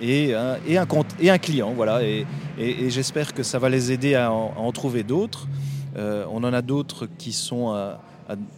et, 0.00 0.34
un, 0.34 1.38
client. 1.38 1.74
Voilà, 1.74 2.02
et, 2.02 2.24
et, 2.58 2.88
j'espère 2.88 3.34
que 3.34 3.42
ça 3.42 3.58
va 3.58 3.68
les 3.68 3.92
aider 3.92 4.14
à 4.14 4.32
en, 4.32 4.72
trouver 4.72 5.02
d'autres. 5.02 5.48
Euh, 5.96 6.24
on 6.30 6.42
en 6.42 6.54
a 6.54 6.62
d'autres 6.62 7.06
qui 7.18 7.32
sont 7.32 7.72
à, 7.72 8.00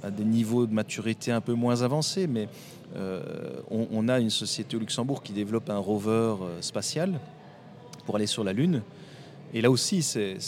à, 0.03 0.11
des 0.11 0.25
niveaux 0.25 0.67
de 0.67 0.75
maturité 0.75 1.33
un 1.33 1.41
peu 1.41 1.55
moins 1.55 1.83
avancés, 1.83 2.27
mais 2.27 2.49
on, 3.71 3.87
on, 3.91 4.09
a 4.09 4.21
une 4.21 4.31
société 4.31 4.77
au 4.77 4.81
Luxembourg 4.81 5.23
qui 5.23 5.33
développe 5.33 5.71
un 5.71 5.79
rover 5.79 6.35
spatial 6.61 7.19
pour 8.05 8.17
aller 8.17 8.27
sur 8.27 8.45
la 8.45 8.53
Lune. 8.53 8.83
Et 9.55 9.61
là 9.61 9.71
aussi, 9.71 10.03
c'est 10.03 10.39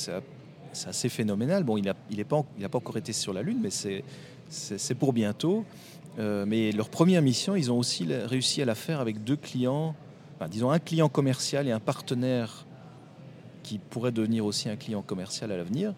assez 0.87 1.09
phénoménal. 1.09 1.65
Bon, 1.65 1.77
il 1.77 1.85
n'a 1.85 2.25
pas 2.25 2.79
encore 2.79 2.97
été 2.97 3.13
sur 3.13 3.33
la 3.33 3.43
Lune, 3.43 3.61
mais 3.63 3.71
c'est 3.71 4.95
pour 4.95 5.13
bientôt. 5.13 5.65
Euh, 6.19 6.45
mais 6.47 6.73
leur 6.73 6.89
première 6.89 7.23
mission, 7.23 7.57
ils 7.57 7.73
ont 7.73 7.79
aussi 7.79 8.07
réussi 8.07 8.63
à 8.63 8.65
la 8.65 8.75
faire 8.75 9.01
avec 9.01 9.25
deux 9.25 9.37
clients, 9.37 9.95
disons 10.49 10.71
un 10.71 10.79
client 10.79 11.09
commercial 11.09 11.67
et 11.67 11.73
un 11.73 11.81
partenaire 11.81 12.67
qui 13.63 13.79
pourrait 13.79 14.13
devenir 14.13 14.45
aussi 14.45 14.69
un 14.69 14.77
client 14.77 15.03
commercial 15.03 15.51
à 15.51 15.57
l'avenir. 15.57 15.95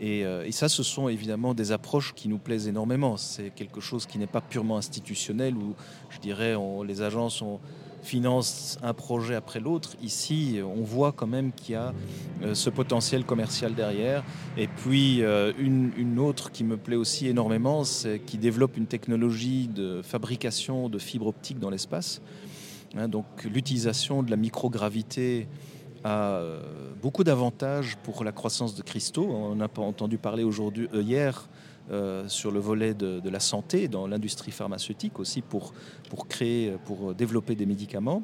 Et, 0.00 0.24
euh, 0.24 0.44
et, 0.44 0.52
ça, 0.52 0.68
ce 0.68 0.82
sont 0.82 1.08
évidemment 1.08 1.54
des 1.54 1.72
approches 1.72 2.14
qui 2.14 2.28
nous 2.28 2.38
plaisent 2.38 2.68
énormément. 2.68 3.16
C'est 3.16 3.50
quelque 3.50 3.80
chose 3.80 4.06
qui 4.06 4.18
n'est 4.18 4.26
pas 4.26 4.40
purement 4.40 4.76
institutionnel, 4.76 5.56
où 5.56 5.74
je 6.10 6.18
dirais 6.18 6.54
on, 6.54 6.82
les 6.82 7.02
agences 7.02 7.40
ont 7.42 7.60
finance 8.06 8.78
un 8.82 8.94
projet 8.94 9.34
après 9.34 9.60
l'autre. 9.60 9.96
Ici, 10.02 10.60
on 10.64 10.82
voit 10.82 11.12
quand 11.12 11.26
même 11.26 11.52
qu'il 11.52 11.72
y 11.72 11.76
a 11.76 11.92
euh, 12.42 12.54
ce 12.54 12.70
potentiel 12.70 13.24
commercial 13.24 13.74
derrière. 13.74 14.22
Et 14.56 14.68
puis, 14.68 15.22
euh, 15.22 15.52
une, 15.58 16.18
autre 16.18 16.50
qui 16.52 16.64
me 16.64 16.76
plaît 16.76 16.96
aussi 16.96 17.26
énormément, 17.26 17.84
c'est 17.84 18.20
qui 18.20 18.38
développe 18.38 18.76
une 18.76 18.86
technologie 18.86 19.68
de 19.68 20.00
fabrication 20.02 20.88
de 20.88 20.98
fibres 20.98 21.26
optiques 21.26 21.58
dans 21.58 21.68
l'espace. 21.68 22.22
Hein, 22.96 23.08
donc, 23.08 23.26
l'utilisation 23.44 24.22
de 24.22 24.30
la 24.30 24.36
microgravité 24.36 25.48
a 26.04 26.34
euh, 26.34 26.60
beaucoup 27.02 27.24
d'avantages 27.24 27.96
pour 28.02 28.24
la 28.24 28.32
croissance 28.32 28.74
de 28.74 28.82
cristaux. 28.82 29.28
On 29.28 29.54
n'a 29.54 29.68
pas 29.68 29.82
entendu 29.82 30.18
parler 30.18 30.44
aujourd'hui, 30.44 30.88
hier, 30.92 31.48
euh, 31.90 32.28
sur 32.28 32.50
le 32.50 32.60
volet 32.60 32.94
de, 32.94 33.28
la 33.28 33.40
santé, 33.40 33.88
dans 33.88 34.06
l'industrie 34.06 34.52
pharmaceutique 34.52 35.18
aussi, 35.18 35.42
pour, 35.42 35.72
pour 36.10 36.28
créer, 36.28 36.76
pour 36.84 37.14
développer 37.14 37.54
des 37.54 37.66
médicaments. 37.66 38.22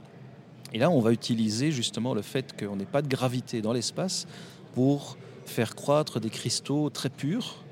Et 0.72 0.78
là, 0.78 0.90
on 0.90 1.00
va 1.00 1.12
utiliser 1.12 1.70
justement 1.70 2.14
le 2.14 2.22
fait 2.22 2.58
qu'on 2.58 2.76
n'ait 2.76 2.84
pas 2.84 3.02
de 3.02 3.08
gravité 3.08 3.60
dans 3.60 3.72
l'espace 3.72 4.26
pour 4.74 5.16
faire 5.44 5.74
croître 5.74 6.18
des 6.18 6.30
cristaux 6.30 6.88
très 6.90 7.10
purs. 7.10 7.62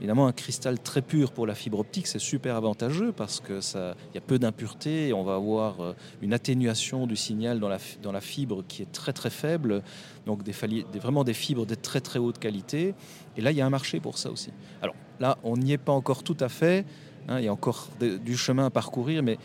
Évidemment, 0.00 0.26
un 0.26 0.32
cristal 0.32 0.78
très 0.78 1.02
pur 1.02 1.30
pour 1.30 1.46
la 1.46 1.54
fibre 1.54 1.78
optique, 1.78 2.06
c'est 2.06 2.18
super 2.18 2.56
avantageux 2.56 3.12
parce 3.12 3.40
qu'il 3.40 3.94
y 4.14 4.18
a 4.18 4.20
peu 4.20 4.38
d'impuretés 4.38 5.08
et 5.08 5.12
on 5.12 5.22
va 5.22 5.34
avoir 5.34 5.80
euh, 5.80 5.92
une 6.22 6.32
atténuation 6.32 7.06
du 7.06 7.16
signal 7.16 7.60
dans 7.60 7.68
la, 7.68 7.78
dans 8.02 8.12
la 8.12 8.20
fibre 8.20 8.64
qui 8.66 8.82
est 8.82 8.90
très 8.90 9.12
très 9.12 9.30
faible. 9.30 9.82
Donc 10.26 10.42
des, 10.42 10.54
vraiment 10.98 11.22
des 11.22 11.34
fibres 11.34 11.66
de 11.66 11.74
très 11.74 12.00
très 12.00 12.18
haute 12.18 12.38
qualité. 12.38 12.94
Et 13.36 13.42
là, 13.42 13.50
il 13.50 13.58
y 13.58 13.60
a 13.60 13.66
un 13.66 13.70
marché 13.70 14.00
pour 14.00 14.16
ça 14.16 14.30
aussi. 14.30 14.50
Alors, 14.80 14.94
Là, 15.20 15.36
on 15.44 15.58
n'y 15.58 15.72
est 15.72 15.78
pas 15.78 15.92
encore 15.92 16.22
tout 16.22 16.36
à 16.40 16.48
fait. 16.48 16.86
Hein, 17.28 17.38
il 17.38 17.44
y 17.44 17.48
a 17.48 17.52
encore 17.52 17.88
du 18.00 18.36
chemin 18.36 18.66
à 18.66 18.70
parcourir, 18.70 19.22
mais 19.22 19.38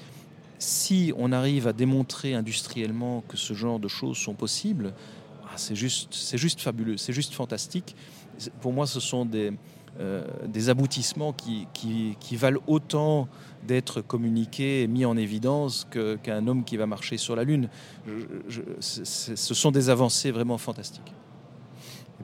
si 0.58 1.12
on 1.18 1.34
arrive 1.34 1.68
à 1.68 1.74
démontrer 1.74 2.34
industriellement 2.34 3.22
que 3.28 3.36
ce 3.36 3.54
genre 3.54 3.80
de 3.80 3.90
choses 3.90 4.18
sont 4.18 4.34
possibles, 4.34 4.94
ah, 5.44 5.58
c'est 5.58 5.76
juste, 5.76 6.38
juste 6.38 6.62
fabuleux, 6.62 6.96
c'est 6.96 7.12
juste 7.12 7.34
fantastique. 7.34 7.96
Pour 8.62 8.72
moi, 8.72 8.88
ce 8.88 9.02
sont 9.02 9.26
des, 9.26 9.52
des 10.46 10.70
aboutissements 10.70 11.34
qui, 11.34 11.68
qui, 11.74 12.36
valent 12.36 12.62
autant 12.68 13.28
d'être 13.64 14.02
communiqués 14.02 14.84
et 14.84 14.88
mis 14.88 15.06
en 15.06 15.18
évidence 15.18 15.88
qu'un 16.24 16.48
homme 16.48 16.64
qui 16.64 16.78
va 16.78 16.86
marcher 16.86 17.18
sur 17.18 17.36
la 17.36 17.44
Lune. 17.44 17.70
ce 18.80 19.54
sont 19.54 19.72
des 19.72 19.90
avancées 19.90 20.32
vraiment 20.32 20.58
fantastiques. 20.58 21.14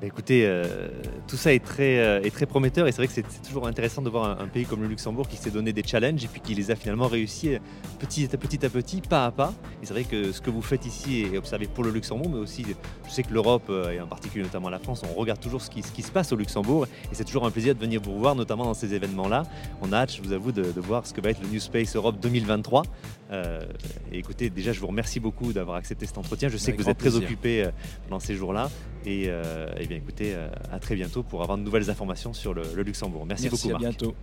Eh 0.04 0.08
écoutez, 0.08 0.48
euh, 0.48 0.88
tout 1.28 1.36
ça 1.36 1.54
est 1.54 1.64
très, 1.64 2.00
euh, 2.00 2.24
est 2.24 2.32
très 2.32 2.48
prometteur 2.48 2.88
et 2.88 2.92
c'est 2.92 2.98
vrai 2.98 3.08
que 3.08 3.14
c'est 3.14 3.48
toujours 3.48 3.68
intéressant 3.68 4.02
de 4.02 4.10
voir 4.10 4.42
un, 4.42 4.48
pays 4.48 4.66
comme 4.66 4.82
le 4.82 4.88
Luxembourg 4.88 5.28
qui 5.28 5.38
s'est 5.38 5.52
donné 5.52 5.74
des 5.74 5.84
challenges 5.84 6.24
et 6.24 6.28
puis 6.28 6.42
qui 6.42 6.56
les 6.56 6.72
a 6.72 6.76
finalement 6.76 7.08
réussi 7.08 7.52
petit 8.00 8.28
à 8.34 8.38
petit, 8.38 8.66
à 8.66 8.70
petit 8.70 9.02
pas 9.02 9.28
à 9.28 9.32
pas. 9.32 9.54
Et 9.82 9.86
c'est 9.86 9.94
vrai 9.94 10.04
que 10.06 10.32
ce 10.32 10.42
que 10.42 10.50
vous 10.50 10.64
faites 10.64 10.88
ici 10.88 11.28
est 11.32 11.38
observé 11.38 11.68
pour 11.68 11.84
le 11.84 11.92
Luxembourg, 11.92 12.32
mais 12.34 12.40
aussi, 12.40 12.66
je 13.08 13.12
sais 13.12 13.22
que 13.22 13.32
l'Europe 13.32 13.66
euh, 13.70 13.92
et 13.92 14.02
en 14.02 14.08
particulier 14.08 14.44
notamment 14.44 14.72
la 14.72 14.80
France, 14.80 15.04
on 15.08 15.14
regarde 15.14 15.40
toujours 15.40 15.62
ce 15.62 15.70
qui, 15.70 15.84
ce 15.84 15.92
qui 15.92 16.02
se 16.02 16.12
passe 16.12 16.32
au 16.32 16.36
Luxembourg 16.36 16.88
et 17.12 17.14
c'est 17.14 17.26
toujours 17.26 17.46
un 17.46 17.52
plaisir 17.52 17.76
de 17.76 17.80
venir 17.80 18.02
vous 18.02 18.18
voir, 18.18 18.34
notamment 18.34 18.66
dans 18.66 18.74
ces 18.74 18.96
événements-là. 18.96 19.44
On 19.84 19.94
a 19.94 19.98
hâte, 19.98 20.16
je 20.16 20.24
vous 20.24 20.34
avoue, 20.34 20.52
de, 20.52 20.64
voir 20.82 21.06
ce 21.06 21.14
que 21.14 21.22
va 21.22 21.30
être 21.30 21.42
le 21.44 21.48
New 21.48 21.60
Space 21.60 21.96
Europe 21.96 22.20
2023. 22.20 22.84
et 23.32 24.18
écoutez, 24.18 24.50
déjà, 24.50 24.74
je 24.74 24.80
vous 24.80 24.88
remercie 24.88 25.20
beaucoup 25.20 25.54
d'avoir 25.54 25.78
accepté 25.78 26.08
cet 26.08 26.18
entretien. 26.18 26.50
Je 26.50 26.58
sais 26.58 26.74
que 26.74 26.82
vous 26.82 26.90
êtes 26.90 26.98
très 26.98 27.16
occupé 27.16 27.70
dans 28.10 28.20
ces 28.20 28.34
jours-là. 28.34 28.68
Et, 29.06 29.26
et 29.26 29.94
écoutez, 29.94 30.34
euh, 30.36 30.50
à 30.72 30.80
très 30.80 30.96
bientôt 30.96 31.22
pour 31.24 31.42
avoir 31.42 31.58
de 31.58 31.64
nouvelles 31.64 31.90
informations 31.90 32.34
sur 32.34 32.54
le, 32.54 32.62
Luxembourg. 32.84 33.26
Merci, 33.26 33.50
beaucoup. 33.50 33.70
Marc. 33.70 33.84
À 33.84 33.90
bientôt. 33.90 34.14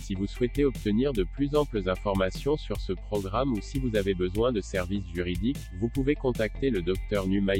Si 0.00 0.14
vous 0.14 0.26
souhaitez 0.26 0.64
obtenir 0.64 1.12
de 1.12 1.22
plus 1.22 1.54
amples 1.54 1.88
informations 1.88 2.56
sur 2.56 2.80
ce 2.80 2.92
programme 2.92 3.52
ou 3.52 3.60
si 3.60 3.78
vous 3.78 3.94
avez 3.96 4.14
besoin 4.14 4.50
de 4.52 4.60
services 4.60 5.04
juridiques, 5.14 5.60
vous 5.80 5.88
pouvez 5.88 6.16
contacter 6.16 6.70
le 6.70 6.82
Dr 6.82 7.28
Numa 7.28 7.52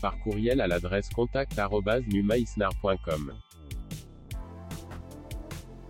par 0.00 0.16
courriel 0.20 0.60
à 0.60 0.68
l'adresse 0.68 1.08
contact@numaisnar.com. 1.10 3.32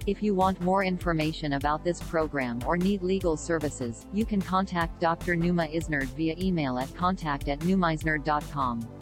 If 0.07 0.23
you 0.23 0.35
want 0.35 0.61
more 0.61 0.85
information 0.85 1.55
about 1.55 1.85
this 1.85 2.01
program 2.01 2.61
or 2.67 2.77
need 2.77 3.03
legal 3.03 3.37
services, 3.37 4.07
you 4.13 4.25
can 4.25 4.41
contact 4.41 5.01
Dr. 5.01 5.37
Numa 5.37 5.67
Isnerd 5.67 6.09
via 6.17 6.35
email 6.39 6.79
at 6.79 6.95
contact 6.95 7.49
at 7.49 7.59
numaisnerd.com. 7.61 8.98